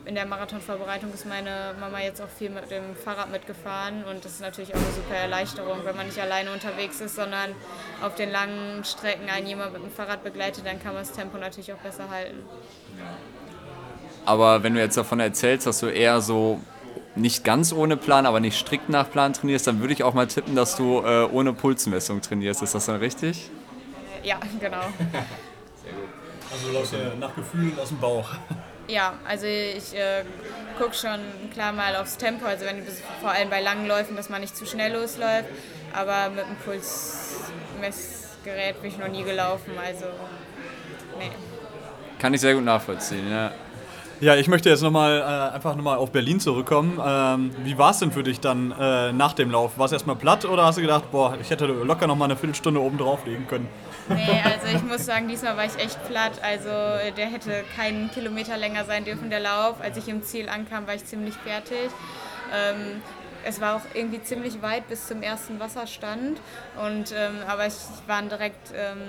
in 0.05 0.15
der 0.15 0.25
Marathonvorbereitung 0.25 1.13
ist 1.13 1.25
meine 1.25 1.75
Mama 1.79 2.01
jetzt 2.01 2.21
auch 2.21 2.29
viel 2.29 2.49
mit 2.49 2.69
dem 2.71 2.95
Fahrrad 2.95 3.31
mitgefahren. 3.31 4.03
Und 4.03 4.25
das 4.25 4.33
ist 4.33 4.41
natürlich 4.41 4.73
auch 4.73 4.79
eine 4.79 4.91
super 4.91 5.15
Erleichterung, 5.15 5.79
wenn 5.83 5.95
man 5.95 6.07
nicht 6.07 6.19
alleine 6.19 6.51
unterwegs 6.51 6.99
ist, 7.01 7.15
sondern 7.15 7.51
auf 8.01 8.15
den 8.15 8.31
langen 8.31 8.83
Strecken 8.83 9.29
einen 9.29 9.47
jemand 9.47 9.73
mit 9.73 9.83
dem 9.83 9.91
Fahrrad 9.91 10.23
begleitet, 10.23 10.65
dann 10.65 10.81
kann 10.81 10.93
man 10.93 11.03
das 11.03 11.11
Tempo 11.11 11.37
natürlich 11.37 11.71
auch 11.73 11.77
besser 11.77 12.09
halten. 12.09 12.39
Aber 14.25 14.63
wenn 14.63 14.73
du 14.73 14.79
jetzt 14.79 14.97
davon 14.97 15.19
erzählst, 15.19 15.67
dass 15.67 15.79
du 15.79 15.87
eher 15.87 16.19
so 16.21 16.59
nicht 17.15 17.43
ganz 17.43 17.71
ohne 17.71 17.95
Plan, 17.95 18.25
aber 18.25 18.39
nicht 18.39 18.57
strikt 18.57 18.89
nach 18.89 19.09
Plan 19.09 19.33
trainierst, 19.33 19.67
dann 19.67 19.79
würde 19.79 19.93
ich 19.93 20.03
auch 20.03 20.13
mal 20.13 20.27
tippen, 20.27 20.55
dass 20.55 20.75
du 20.75 21.01
äh, 21.01 21.25
ohne 21.31 21.53
Pulsmessung 21.53 22.21
trainierst. 22.21 22.61
Ist 22.61 22.75
das 22.75 22.87
dann 22.87 22.97
richtig? 22.97 23.49
Ja, 24.23 24.39
genau. 24.59 24.81
Sehr 24.97 25.93
gut. 25.93 26.09
Also 26.51 26.71
läufst 26.71 26.93
du 26.93 27.17
nach 27.19 27.35
Gefühlen 27.35 27.77
aus 27.79 27.89
dem 27.89 27.99
Bauch. 27.99 28.29
Ja, 28.87 29.13
also 29.27 29.47
ich 29.47 29.95
äh, 29.95 30.23
gucke 30.77 30.93
schon 30.93 31.19
klar 31.53 31.73
mal 31.73 31.95
aufs 31.95 32.17
Tempo, 32.17 32.45
also 32.45 32.65
wenn 32.65 32.83
vor 33.19 33.31
allem 33.31 33.49
bei 33.49 33.61
langen 33.61 33.87
Läufen, 33.87 34.15
dass 34.15 34.29
man 34.29 34.41
nicht 34.41 34.55
zu 34.55 34.67
schnell 34.67 34.93
losläuft, 34.93 35.49
aber 35.91 36.29
mit 36.29 36.45
dem 36.45 36.55
Pulsmessgerät 36.63 38.79
bin 38.81 38.91
ich 38.91 38.97
noch 38.97 39.07
nie 39.07 39.23
gelaufen, 39.23 39.71
also 39.83 40.05
nee. 41.17 41.31
Kann 42.19 42.33
ich 42.33 42.41
sehr 42.41 42.53
gut 42.53 42.63
nachvollziehen, 42.63 43.29
ja. 43.29 43.51
Ja, 44.21 44.35
ich 44.35 44.47
möchte 44.47 44.69
jetzt 44.69 44.81
nochmal 44.81 45.19
äh, 45.19 45.55
einfach 45.55 45.75
nochmal 45.75 45.97
auf 45.97 46.11
Berlin 46.11 46.39
zurückkommen. 46.39 47.01
Ähm, 47.05 47.51
wie 47.63 47.77
war 47.77 47.91
es 47.91 47.99
denn 47.99 48.13
für 48.13 48.23
dich 48.23 48.39
dann 48.39 48.71
äh, 48.71 49.11
nach 49.11 49.33
dem 49.33 49.51
Lauf? 49.51 49.77
War 49.77 49.87
es 49.87 49.91
erstmal 49.91 50.15
platt 50.15 50.45
oder 50.45 50.65
hast 50.65 50.77
du 50.77 50.81
gedacht, 50.81 51.11
boah, 51.11 51.37
ich 51.41 51.49
hätte 51.49 51.65
locker 51.65 52.07
nochmal 52.07 52.29
eine 52.29 52.37
Viertelstunde 52.37 52.79
oben 52.79 52.97
drauflegen 52.97 53.45
können? 53.47 53.67
Nee, 54.09 54.41
also 54.43 54.67
ich 54.75 54.83
muss 54.83 55.05
sagen, 55.05 55.27
diesmal 55.27 55.57
war 55.57 55.65
ich 55.65 55.77
echt 55.77 56.05
platt. 56.07 56.33
Also 56.43 56.69
der 57.15 57.27
hätte 57.27 57.63
keinen 57.75 58.11
Kilometer 58.11 58.57
länger 58.57 58.85
sein 58.85 59.05
dürfen, 59.05 59.29
der 59.29 59.39
Lauf. 59.39 59.81
Als 59.81 59.97
ich 59.97 60.07
im 60.07 60.23
Ziel 60.23 60.49
ankam, 60.49 60.85
war 60.87 60.93
ich 60.95 61.05
ziemlich 61.05 61.35
fertig. 61.35 61.89
Ähm, 62.53 63.01
es 63.43 63.61
war 63.61 63.75
auch 63.75 63.81
irgendwie 63.93 64.21
ziemlich 64.21 64.61
weit 64.61 64.87
bis 64.87 65.07
zum 65.07 65.21
ersten 65.21 65.59
Wasserstand. 65.59 66.39
Und, 66.83 67.13
ähm, 67.17 67.37
aber 67.47 67.67
ich, 67.67 67.73
ich 67.73 68.07
war 68.07 68.21
direkt 68.21 68.71
ähm, 68.75 69.01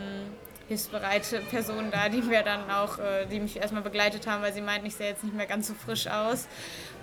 hilfsbereite 0.68 1.40
Personen 1.40 1.90
da, 1.90 2.08
die 2.08 2.22
mir 2.22 2.42
dann 2.42 2.70
auch, 2.70 2.98
äh, 2.98 3.26
die 3.26 3.40
mich 3.40 3.56
erstmal 3.56 3.82
begleitet 3.82 4.26
haben, 4.26 4.42
weil 4.42 4.52
sie 4.52 4.60
meinten, 4.60 4.86
ich 4.86 4.96
sehe 4.96 5.08
jetzt 5.08 5.22
nicht 5.22 5.34
mehr 5.34 5.46
ganz 5.46 5.68
so 5.68 5.74
frisch 5.74 6.06
aus. 6.08 6.48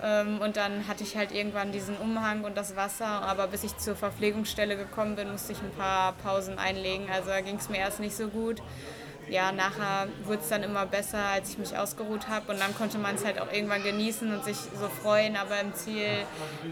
Ähm, 0.02 0.40
und 0.40 0.56
dann 0.56 0.86
hatte 0.86 1.02
ich 1.02 1.16
halt 1.16 1.32
irgendwann 1.32 1.72
diesen 1.72 1.96
Umhang 1.96 2.44
und 2.44 2.56
das 2.56 2.76
Wasser, 2.76 3.06
aber 3.06 3.46
bis 3.46 3.64
ich 3.64 3.76
zur 3.78 3.96
Verpflegungsstelle 3.96 4.76
gekommen 4.76 5.16
bin, 5.16 5.30
musste 5.32 5.52
ich 5.52 5.58
ein 5.60 5.72
paar 5.72 6.12
Pausen 6.12 6.58
einlegen. 6.58 7.06
Also 7.12 7.30
da 7.30 7.40
ging 7.40 7.56
es 7.56 7.68
mir 7.68 7.78
erst 7.78 8.00
nicht 8.00 8.16
so 8.16 8.28
gut 8.28 8.60
ja, 9.28 9.52
nachher 9.52 10.08
wurde 10.24 10.40
es 10.42 10.48
dann 10.48 10.62
immer 10.62 10.86
besser, 10.86 11.18
als 11.18 11.50
ich 11.50 11.58
mich 11.58 11.76
ausgeruht 11.76 12.28
habe. 12.28 12.52
Und 12.52 12.60
dann 12.60 12.74
konnte 12.76 12.98
man 12.98 13.14
es 13.14 13.24
halt 13.24 13.40
auch 13.40 13.52
irgendwann 13.52 13.82
genießen 13.82 14.32
und 14.32 14.44
sich 14.44 14.56
so 14.56 14.88
freuen. 15.02 15.36
Aber 15.36 15.60
im 15.60 15.74
Ziel 15.74 16.06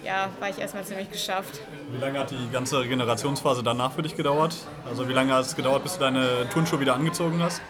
ja, 0.05 0.29
war 0.41 0.51
ich 0.51 0.59
erstmal 0.59 0.85
ziemlich 0.85 1.11
geschafft. 1.11 1.61
Wie 1.91 1.99
lange 1.99 2.19
hat 2.19 2.31
die 2.31 2.51
ganze 2.53 2.81
Regenerationsphase 2.81 3.63
danach 3.63 3.93
für 3.93 4.03
dich 4.03 4.17
gedauert? 4.17 4.55
Also 4.89 5.09
wie 5.09 5.13
lange 5.13 5.35
hat 5.35 5.45
es 5.45 5.57
gedauert, 5.57 5.83
bis 5.83 5.95
du 5.95 6.01
deine 6.01 6.49
Turnschuhe 6.51 6.81
wieder 6.81 6.95
angezogen 6.95 7.43
hast? 7.43 7.63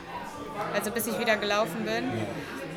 Also 0.74 0.90
bis 0.90 1.06
ich 1.06 1.18
wieder 1.18 1.36
gelaufen 1.36 1.84
bin. 1.84 2.10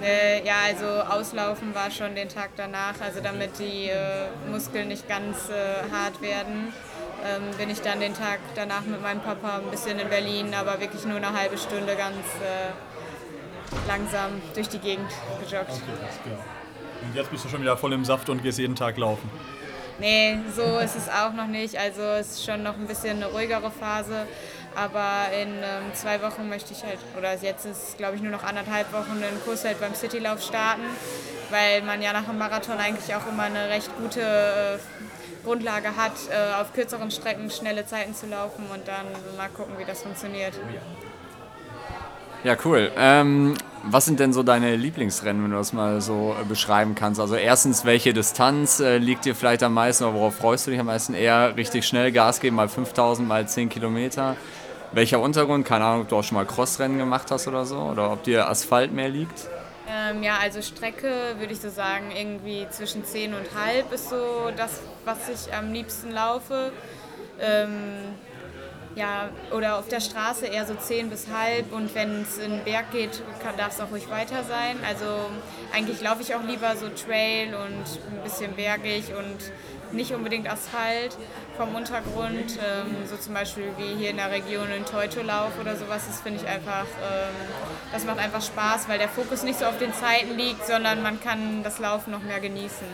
Äh, 0.04 0.46
ja, 0.46 0.56
also 0.66 0.86
auslaufen 0.86 1.74
war 1.74 1.90
schon 1.90 2.16
den 2.16 2.28
Tag 2.28 2.50
danach, 2.58 2.96
also 3.02 3.22
damit 3.22 3.58
die 3.60 3.88
äh, 3.88 4.28
Muskeln 4.52 4.90
nicht 4.90 5.08
ganz 5.08 5.50
äh, 5.50 5.90
hart 5.92 6.22
werden 6.22 6.74
ähm, 7.26 7.58
bin 7.58 7.70
ich 7.70 7.82
dann 7.82 8.00
den 8.00 8.14
Tag 8.14 8.40
danach 8.56 8.82
mit 8.82 9.02
meinem 9.02 9.22
Papa 9.22 9.58
ein 9.58 9.72
bisschen 9.72 10.00
in 10.00 10.10
Berlin, 10.10 10.54
aber 10.54 10.80
wirklich 10.80 11.06
nur 11.06 11.18
eine 11.18 11.34
halbe 11.34 11.58
Stunde 11.58 11.96
ganz 11.96 12.18
äh, 12.42 13.88
langsam 13.88 14.42
durch 14.54 14.70
die 14.70 14.80
Gegend 14.80 15.10
gejoggt. 15.44 15.72
Okay, 15.72 15.82
klar. 16.24 16.46
Und 17.02 17.16
jetzt 17.16 17.32
bist 17.32 17.46
du 17.46 17.50
schon 17.50 17.62
wieder 17.62 17.78
voll 17.78 17.94
im 17.94 18.06
Saft 18.06 18.30
und 18.30 18.44
gehst 18.44 18.60
jeden 18.60 18.76
Tag 18.76 18.98
laufen. 18.98 19.30
Nee, 20.00 20.38
so 20.54 20.80
ist 20.80 20.96
es 20.96 21.08
auch 21.08 21.34
noch 21.34 21.48
nicht. 21.48 21.78
Also 21.78 22.02
es 22.02 22.32
ist 22.32 22.46
schon 22.46 22.64
noch 22.64 22.76
ein 22.76 22.86
bisschen 22.86 23.18
eine 23.18 23.28
ruhigere 23.28 23.72
Phase. 23.72 24.28
Aber 24.76 25.32
in 25.42 25.50
ähm, 25.50 25.94
zwei 25.94 26.22
Wochen 26.22 26.50
möchte 26.50 26.74
ich 26.74 26.84
halt, 26.84 27.00
oder 27.18 27.34
jetzt 27.34 27.66
ist 27.66 27.90
es 27.90 27.98
glaube 27.98 28.18
ich 28.18 28.22
nur 28.22 28.32
noch 28.32 28.44
anderthalb 28.44 28.92
Wochen, 28.92 29.24
einen 29.24 29.42
Kurs 29.46 29.64
halt 29.64 29.80
beim 29.80 29.96
Citylauf 29.96 30.42
starten, 30.42 30.84
weil 31.50 31.82
man 31.84 32.02
ja 32.02 32.12
nach 32.12 32.26
dem 32.26 32.38
Marathon 32.38 32.78
eigentlich 32.78 33.16
auch 33.16 33.26
immer 33.26 33.44
eine 33.44 33.70
recht 33.70 33.90
gute 33.98 34.20
äh, 34.20 34.78
Grundlage 35.46 35.96
hat, 35.96 36.14
äh, 36.30 36.62
auf 36.62 36.74
kürzeren 36.74 37.12
Strecken 37.12 37.50
schnelle 37.50 37.86
Zeiten 37.86 38.14
zu 38.14 38.26
laufen 38.26 38.66
und 38.74 38.88
dann 38.88 39.06
mal 39.38 39.50
gucken, 39.50 39.76
wie 39.78 39.86
das 39.86 40.02
funktioniert. 40.02 40.54
Ja, 42.44 42.56
cool. 42.64 42.92
Ähm, 42.96 43.56
was 43.84 44.06
sind 44.06 44.20
denn 44.20 44.32
so 44.34 44.44
deine 44.44 44.76
Lieblingsrennen, 44.76 45.44
wenn 45.44 45.52
du 45.52 45.58
das 45.58 45.74
mal 45.74 46.00
so 46.02 46.36
äh, 46.40 46.44
beschreiben 46.46 46.94
kannst? 46.94 47.20
Also 47.20 47.36
erstens, 47.36 47.86
welche 47.86 48.14
Distanz 48.14 48.80
äh, 48.80 48.98
liegt 48.98 49.26
dir 49.26 49.34
vielleicht 49.36 49.64
am 49.64 49.74
meisten 49.74 50.04
oder 50.04 50.14
worauf 50.14 50.36
freust 50.36 50.68
du 50.68 50.72
dich 50.72 50.80
am 50.80 50.86
meisten? 50.86 51.16
Eher 51.16 51.56
richtig 51.58 51.88
schnell 51.88 52.12
Gas 52.12 52.40
geben, 52.40 52.56
mal 52.56 52.70
5000, 52.70 53.28
mal 53.28 53.48
10 53.48 53.70
Kilometer. 53.70 54.36
Welcher 54.92 55.20
Untergrund? 55.20 55.66
Keine 55.66 55.86
Ahnung, 55.86 56.02
ob 56.04 56.10
du 56.10 56.18
auch 56.18 56.24
schon 56.24 56.36
mal 56.36 56.46
Crossrennen 56.46 56.98
gemacht 56.98 57.32
hast 57.32 57.48
oder 57.48 57.66
so 57.66 57.78
oder 57.78 58.12
ob 58.12 58.24
dir 58.24 58.48
Asphalt 58.48 58.94
mehr 58.94 59.10
liegt? 59.10 59.48
Ähm, 59.88 60.24
ja, 60.24 60.38
also 60.38 60.62
Strecke 60.62 61.36
würde 61.38 61.54
ich 61.54 61.62
so 61.62 61.70
sagen, 61.70 62.12
irgendwie 62.12 62.68
zwischen 62.72 63.06
10 63.06 63.34
und 63.34 63.54
halb 63.56 63.92
ist 63.92 64.10
so 64.10 64.52
das, 64.56 64.82
was 65.06 65.30
ich 65.30 65.54
am 65.54 65.72
liebsten 65.72 66.12
laufe. 66.12 66.72
Ähm, 67.40 68.16
ja, 68.96 69.30
oder 69.52 69.78
auf 69.78 69.90
der 69.90 70.00
Straße 70.00 70.48
eher 70.48 70.66
so 70.66 70.74
10 70.74 71.10
bis 71.10 71.28
halb 71.28 71.74
und 71.74 71.94
wenn 71.94 72.22
es 72.22 72.38
in 72.38 72.52
den 72.52 72.64
Berg 72.64 72.92
geht, 72.92 73.22
darf 73.58 73.74
es 73.74 73.82
auch 73.82 73.92
ruhig 73.92 74.10
weiter 74.10 74.44
sein. 74.44 74.78
Also 74.88 75.06
eigentlich 75.74 76.02
laufe 76.02 76.22
ich 76.22 76.34
auch 76.34 76.44
lieber 76.44 76.76
so 76.78 76.88
Trail 76.90 77.54
und 77.54 78.16
ein 78.18 78.24
bisschen 78.24 78.54
bergig 78.54 79.14
und 79.14 79.52
nicht 79.92 80.14
unbedingt 80.14 80.50
Asphalt 80.50 81.18
vom 81.58 81.76
Untergrund, 81.76 82.60
ähm, 82.60 82.96
so 83.06 83.16
zum 83.18 83.34
Beispiel 83.34 83.66
wie 83.78 83.96
hier 83.98 84.10
in 84.10 84.18
der 84.18 84.32
Region 84.32 84.68
in 84.76 84.86
Teutolauf 84.86 85.52
oder 85.60 85.76
sowas, 85.76 86.06
das 86.08 86.22
finde 86.22 86.42
ich 86.42 86.48
einfach, 86.48 86.86
ähm, 87.02 87.34
das 87.92 88.06
macht 88.06 88.20
einfach 88.20 88.42
Spaß, 88.42 88.90
weil 88.90 88.98
der 88.98 89.10
Fokus 89.10 89.44
nicht 89.44 89.60
so 89.60 89.66
auf 89.66 89.78
den 89.78 89.94
Zeiten 89.94 90.38
liegt, 90.38 90.66
sondern 90.66 91.02
man 91.02 91.20
kann 91.20 91.64
das 91.64 91.80
Laufen 91.80 92.12
noch 92.12 92.24
mehr 92.24 92.40
genießen. 92.40 92.88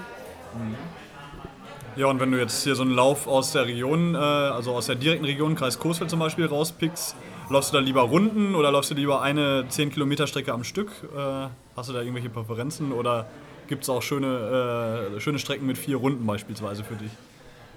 Ja, 1.95 2.07
und 2.07 2.19
wenn 2.19 2.31
du 2.31 2.39
jetzt 2.39 2.63
hier 2.63 2.75
so 2.75 2.83
einen 2.83 2.95
Lauf 2.95 3.27
aus 3.27 3.51
der 3.51 3.65
Region, 3.65 4.15
äh, 4.15 4.17
also 4.17 4.73
aus 4.73 4.85
der 4.85 4.95
direkten 4.95 5.25
Region, 5.25 5.55
Kreis 5.55 5.77
Coesfeld 5.77 6.09
zum 6.09 6.19
Beispiel, 6.19 6.45
rauspickst, 6.45 7.15
läufst 7.49 7.73
du 7.73 7.77
da 7.77 7.83
lieber 7.83 8.01
Runden 8.01 8.55
oder 8.55 8.71
läufst 8.71 8.91
du 8.91 8.95
lieber 8.95 9.21
eine 9.21 9.65
10 9.67 9.91
Kilometer 9.91 10.25
Strecke 10.25 10.53
am 10.53 10.63
Stück? 10.63 10.89
Äh, 11.13 11.47
hast 11.75 11.89
du 11.89 11.93
da 11.93 11.99
irgendwelche 11.99 12.29
Präferenzen 12.29 12.93
oder 12.93 13.27
gibt 13.71 13.83
es 13.83 13.89
auch 13.89 14.01
schöne, 14.01 15.15
äh, 15.15 15.21
schöne 15.21 15.39
Strecken 15.39 15.65
mit 15.65 15.77
vier 15.77 15.95
Runden 15.95 16.25
beispielsweise 16.27 16.83
für 16.83 16.95
dich? 16.95 17.11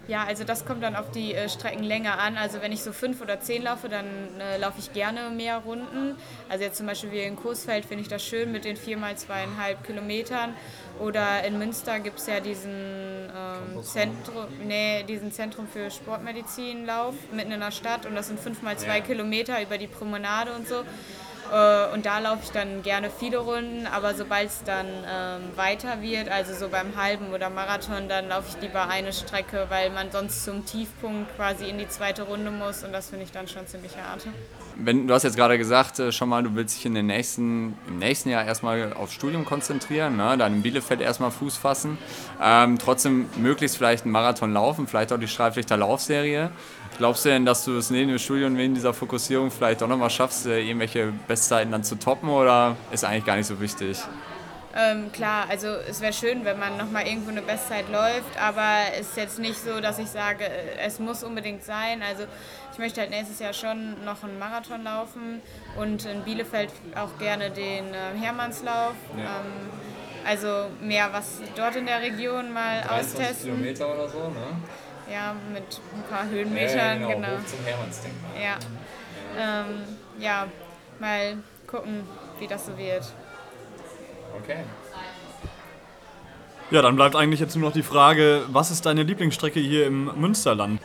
Ja, 0.08 0.24
also 0.24 0.42
das 0.42 0.66
kommt 0.66 0.82
dann 0.82 0.96
auf 0.96 1.12
die 1.12 1.34
äh, 1.34 1.48
Streckenlänge 1.48 2.18
an. 2.18 2.36
Also 2.36 2.60
wenn 2.60 2.72
ich 2.72 2.82
so 2.82 2.92
fünf 2.92 3.22
oder 3.22 3.38
zehn 3.38 3.62
laufe, 3.62 3.88
dann 3.88 4.06
äh, 4.40 4.58
laufe 4.58 4.80
ich 4.80 4.92
gerne 4.92 5.30
mehr 5.30 5.58
Runden. 5.58 6.16
Also 6.48 6.64
jetzt 6.64 6.78
zum 6.78 6.88
Beispiel 6.88 7.12
wie 7.12 7.20
in 7.20 7.36
Coesfeld 7.36 7.84
finde 7.86 8.02
ich 8.02 8.08
das 8.08 8.24
schön 8.24 8.50
mit 8.50 8.64
den 8.64 8.76
vier 8.76 8.96
mal 8.96 9.16
zweieinhalb 9.16 9.84
Kilometern. 9.84 10.54
Oder 10.98 11.44
in 11.44 11.60
Münster 11.60 12.00
gibt 12.00 12.18
es 12.18 12.26
ja 12.26 12.40
diesen, 12.40 12.72
ähm, 12.72 13.82
Zentrum, 13.84 14.46
nee, 14.66 15.04
diesen 15.04 15.30
Zentrum 15.30 15.68
für 15.68 15.92
Sportmedizinlauf 15.92 17.14
mitten 17.32 17.52
in 17.52 17.60
der 17.60 17.70
Stadt 17.70 18.04
und 18.04 18.16
das 18.16 18.26
sind 18.26 18.40
fünf 18.40 18.62
mal 18.62 18.76
zwei 18.76 18.98
ja. 18.98 19.04
Kilometer 19.04 19.62
über 19.62 19.78
die 19.78 19.86
Promenade 19.86 20.52
und 20.54 20.66
so. 20.66 20.82
Äh, 21.52 21.92
und 21.92 22.06
da 22.06 22.18
laufe 22.18 22.40
ich 22.44 22.50
dann 22.50 22.82
gerne 22.82 23.10
viele 23.10 23.38
Runden, 23.38 23.86
aber 23.86 24.14
sobald 24.14 24.48
es 24.48 24.62
dann 24.64 24.86
ähm, 24.86 25.42
weiter 25.56 26.00
wird, 26.00 26.28
also 26.28 26.54
so 26.54 26.68
beim 26.68 26.96
halben 26.96 27.32
oder 27.32 27.50
Marathon, 27.50 28.08
dann 28.08 28.28
laufe 28.28 28.48
ich 28.48 28.62
lieber 28.62 28.88
eine 28.88 29.12
Strecke, 29.12 29.66
weil 29.68 29.90
man 29.90 30.10
sonst 30.10 30.44
zum 30.44 30.64
Tiefpunkt 30.64 31.34
quasi 31.36 31.68
in 31.68 31.78
die 31.78 31.88
zweite 31.88 32.22
Runde 32.22 32.50
muss 32.50 32.82
und 32.82 32.92
das 32.92 33.10
finde 33.10 33.24
ich 33.24 33.32
dann 33.32 33.46
schon 33.48 33.66
ziemlich 33.66 33.92
hart. 33.96 34.26
Wenn, 34.76 35.06
du 35.06 35.14
hast 35.14 35.22
jetzt 35.22 35.36
gerade 35.36 35.58
gesagt, 35.58 35.98
äh, 35.98 36.12
schon 36.12 36.28
mal, 36.28 36.42
du 36.42 36.54
willst 36.54 36.76
dich 36.76 36.86
in 36.86 36.94
den 36.94 37.06
nächsten, 37.06 37.76
im 37.86 37.98
nächsten 37.98 38.30
Jahr 38.30 38.44
erstmal 38.44 38.92
aufs 38.94 39.12
Studium 39.12 39.44
konzentrieren, 39.44 40.16
ne? 40.16 40.36
dann 40.38 40.54
in 40.54 40.62
Bielefeld 40.62 41.00
erstmal 41.00 41.30
Fuß 41.30 41.56
fassen, 41.56 41.98
ähm, 42.42 42.78
trotzdem 42.78 43.28
möglichst 43.36 43.76
vielleicht 43.76 44.04
einen 44.04 44.12
Marathon 44.12 44.52
laufen, 44.52 44.86
vielleicht 44.86 45.12
auch 45.12 45.18
die 45.18 45.28
Streiflichter 45.28 45.76
Laufserie. 45.76 46.50
Glaubst 46.96 47.24
du 47.24 47.28
denn, 47.28 47.44
dass 47.44 47.64
du 47.64 47.76
es 47.76 47.90
neben 47.90 48.08
dem 48.08 48.18
Studium, 48.18 48.54
neben 48.54 48.74
dieser 48.74 48.94
Fokussierung 48.94 49.50
vielleicht 49.50 49.82
auch 49.82 49.88
nochmal 49.88 50.10
schaffst, 50.10 50.46
äh, 50.46 50.60
irgendwelche 50.60 51.12
Bestzeiten 51.26 51.72
dann 51.72 51.82
zu 51.82 51.96
toppen 51.96 52.28
oder 52.28 52.76
ist 52.92 53.04
eigentlich 53.04 53.24
gar 53.24 53.36
nicht 53.36 53.46
so 53.46 53.60
wichtig? 53.60 53.98
Ähm, 54.76 55.12
klar, 55.12 55.46
also 55.48 55.68
es 55.68 56.00
wäre 56.00 56.12
schön, 56.12 56.44
wenn 56.44 56.58
man 56.58 56.76
nochmal 56.76 57.06
irgendwo 57.06 57.30
eine 57.30 57.42
Bestzeit 57.42 57.88
läuft, 57.90 58.40
aber 58.40 58.92
es 58.98 59.10
ist 59.10 59.16
jetzt 59.16 59.38
nicht 59.38 59.56
so, 59.56 59.80
dass 59.80 60.00
ich 60.00 60.08
sage, 60.08 60.44
äh, 60.44 60.78
es 60.84 60.98
muss 60.98 61.22
unbedingt 61.22 61.64
sein. 61.64 62.02
Also 62.02 62.24
ich 62.72 62.78
möchte 62.78 63.00
halt 63.00 63.10
nächstes 63.10 63.38
Jahr 63.38 63.52
schon 63.52 64.04
noch 64.04 64.24
einen 64.24 64.38
Marathon 64.38 64.82
laufen 64.82 65.42
und 65.76 66.04
in 66.06 66.22
Bielefeld 66.22 66.70
auch 66.96 67.18
gerne 67.18 67.50
den 67.50 67.86
äh, 67.94 68.18
Hermannslauf. 68.20 68.94
Ja. 69.16 69.22
Ähm, 69.22 69.70
also 70.26 70.66
mehr 70.80 71.08
was 71.12 71.40
dort 71.54 71.76
in 71.76 71.86
der 71.86 72.00
Region 72.00 72.52
mal 72.52 72.82
austesten. 72.88 73.54
Kilometer 73.56 73.94
oder 73.94 74.08
so, 74.08 74.18
ne? 74.18 74.56
Ja, 75.10 75.34
mit 75.52 75.80
ein 75.94 76.02
paar 76.08 76.28
Höhenmetern, 76.28 77.02
ja, 77.02 77.08
genau. 77.08 77.28
Hoch 77.28 77.46
zum 77.46 77.64
Hermannsdenkmal. 77.64 78.30
Ja. 78.42 78.56
Ähm, 79.38 79.84
ja, 80.18 80.46
mal 80.98 81.36
gucken, 81.66 82.06
wie 82.38 82.46
das 82.46 82.66
so 82.66 82.78
wird. 82.78 83.04
Okay. 84.42 84.64
Ja, 86.70 86.82
dann 86.82 86.96
bleibt 86.96 87.14
eigentlich 87.14 87.40
jetzt 87.40 87.54
nur 87.54 87.68
noch 87.68 87.74
die 87.74 87.82
Frage, 87.82 88.44
was 88.48 88.70
ist 88.70 88.86
deine 88.86 89.02
Lieblingsstrecke 89.02 89.60
hier 89.60 89.86
im 89.86 90.10
Münsterland? 90.18 90.80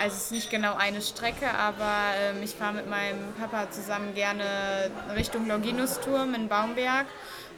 Also 0.00 0.14
es 0.14 0.24
ist 0.24 0.32
nicht 0.32 0.50
genau 0.50 0.76
eine 0.76 1.02
Strecke, 1.02 1.50
aber 1.58 1.92
ähm, 2.20 2.42
ich 2.42 2.54
fahre 2.54 2.74
mit 2.74 2.88
meinem 2.88 3.18
Papa 3.40 3.68
zusammen 3.70 4.14
gerne 4.14 4.44
Richtung 5.16 5.48
Longinusturm 5.48 6.34
in 6.34 6.48
Baumberg 6.48 7.06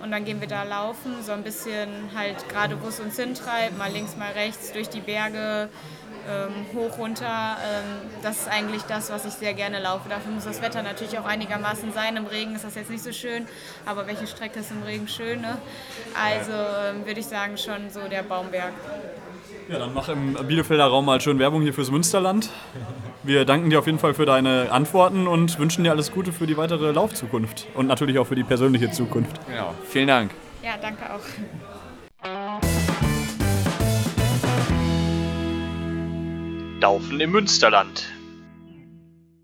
und 0.02 0.10
dann 0.10 0.24
gehen 0.24 0.40
wir 0.40 0.48
da 0.48 0.62
laufen, 0.62 1.22
so 1.22 1.32
ein 1.32 1.42
bisschen 1.42 1.88
halt 2.14 2.48
gerade 2.48 2.80
wo 2.82 2.88
es 2.88 3.00
uns 3.00 3.16
hintreibt, 3.16 3.76
mal 3.76 3.90
links, 3.90 4.16
mal 4.16 4.32
rechts 4.32 4.72
durch 4.72 4.88
die 4.88 5.00
Berge, 5.00 5.68
ähm, 6.28 6.66
hoch, 6.74 6.98
runter. 6.98 7.56
Ähm, 7.64 8.10
das 8.22 8.40
ist 8.40 8.48
eigentlich 8.48 8.82
das, 8.82 9.10
was 9.10 9.24
ich 9.24 9.32
sehr 9.34 9.54
gerne 9.54 9.80
laufe. 9.80 10.08
Dafür 10.08 10.32
muss 10.32 10.44
das 10.44 10.62
Wetter 10.62 10.82
natürlich 10.82 11.18
auch 11.18 11.24
einigermaßen 11.24 11.92
sein. 11.92 12.16
Im 12.16 12.26
Regen 12.26 12.54
ist 12.54 12.64
das 12.64 12.74
jetzt 12.74 12.90
nicht 12.90 13.02
so 13.02 13.12
schön, 13.12 13.46
aber 13.86 14.06
welche 14.06 14.26
Strecke 14.26 14.60
ist 14.60 14.70
im 14.70 14.82
Regen 14.82 15.08
schön? 15.08 15.40
Ne? 15.40 15.58
Also 16.14 16.52
ähm, 16.52 17.06
würde 17.06 17.20
ich 17.20 17.26
sagen 17.26 17.56
schon 17.56 17.90
so 17.90 18.06
der 18.08 18.22
Baumberg. 18.22 18.72
Ja, 19.70 19.78
dann 19.78 19.94
mach 19.94 20.08
im 20.08 20.34
Bielefelder 20.48 20.86
Raum 20.86 21.04
mal 21.04 21.20
schön 21.20 21.38
Werbung 21.38 21.62
hier 21.62 21.72
fürs 21.72 21.92
Münsterland. 21.92 22.50
Wir 23.22 23.44
danken 23.44 23.70
dir 23.70 23.78
auf 23.78 23.86
jeden 23.86 24.00
Fall 24.00 24.14
für 24.14 24.26
deine 24.26 24.72
Antworten 24.72 25.28
und 25.28 25.60
wünschen 25.60 25.84
dir 25.84 25.92
alles 25.92 26.10
Gute 26.10 26.32
für 26.32 26.48
die 26.48 26.56
weitere 26.56 26.90
Laufzukunft 26.90 27.68
und 27.74 27.86
natürlich 27.86 28.18
auch 28.18 28.26
für 28.26 28.34
die 28.34 28.42
persönliche 28.42 28.90
Zukunft. 28.90 29.38
Genau, 29.46 29.72
vielen 29.88 30.08
Dank. 30.08 30.32
Ja, 30.64 30.72
danke 30.82 31.04
auch. 31.14 31.20
Laufen 36.80 37.20
im 37.20 37.30
Münsterland. 37.30 38.10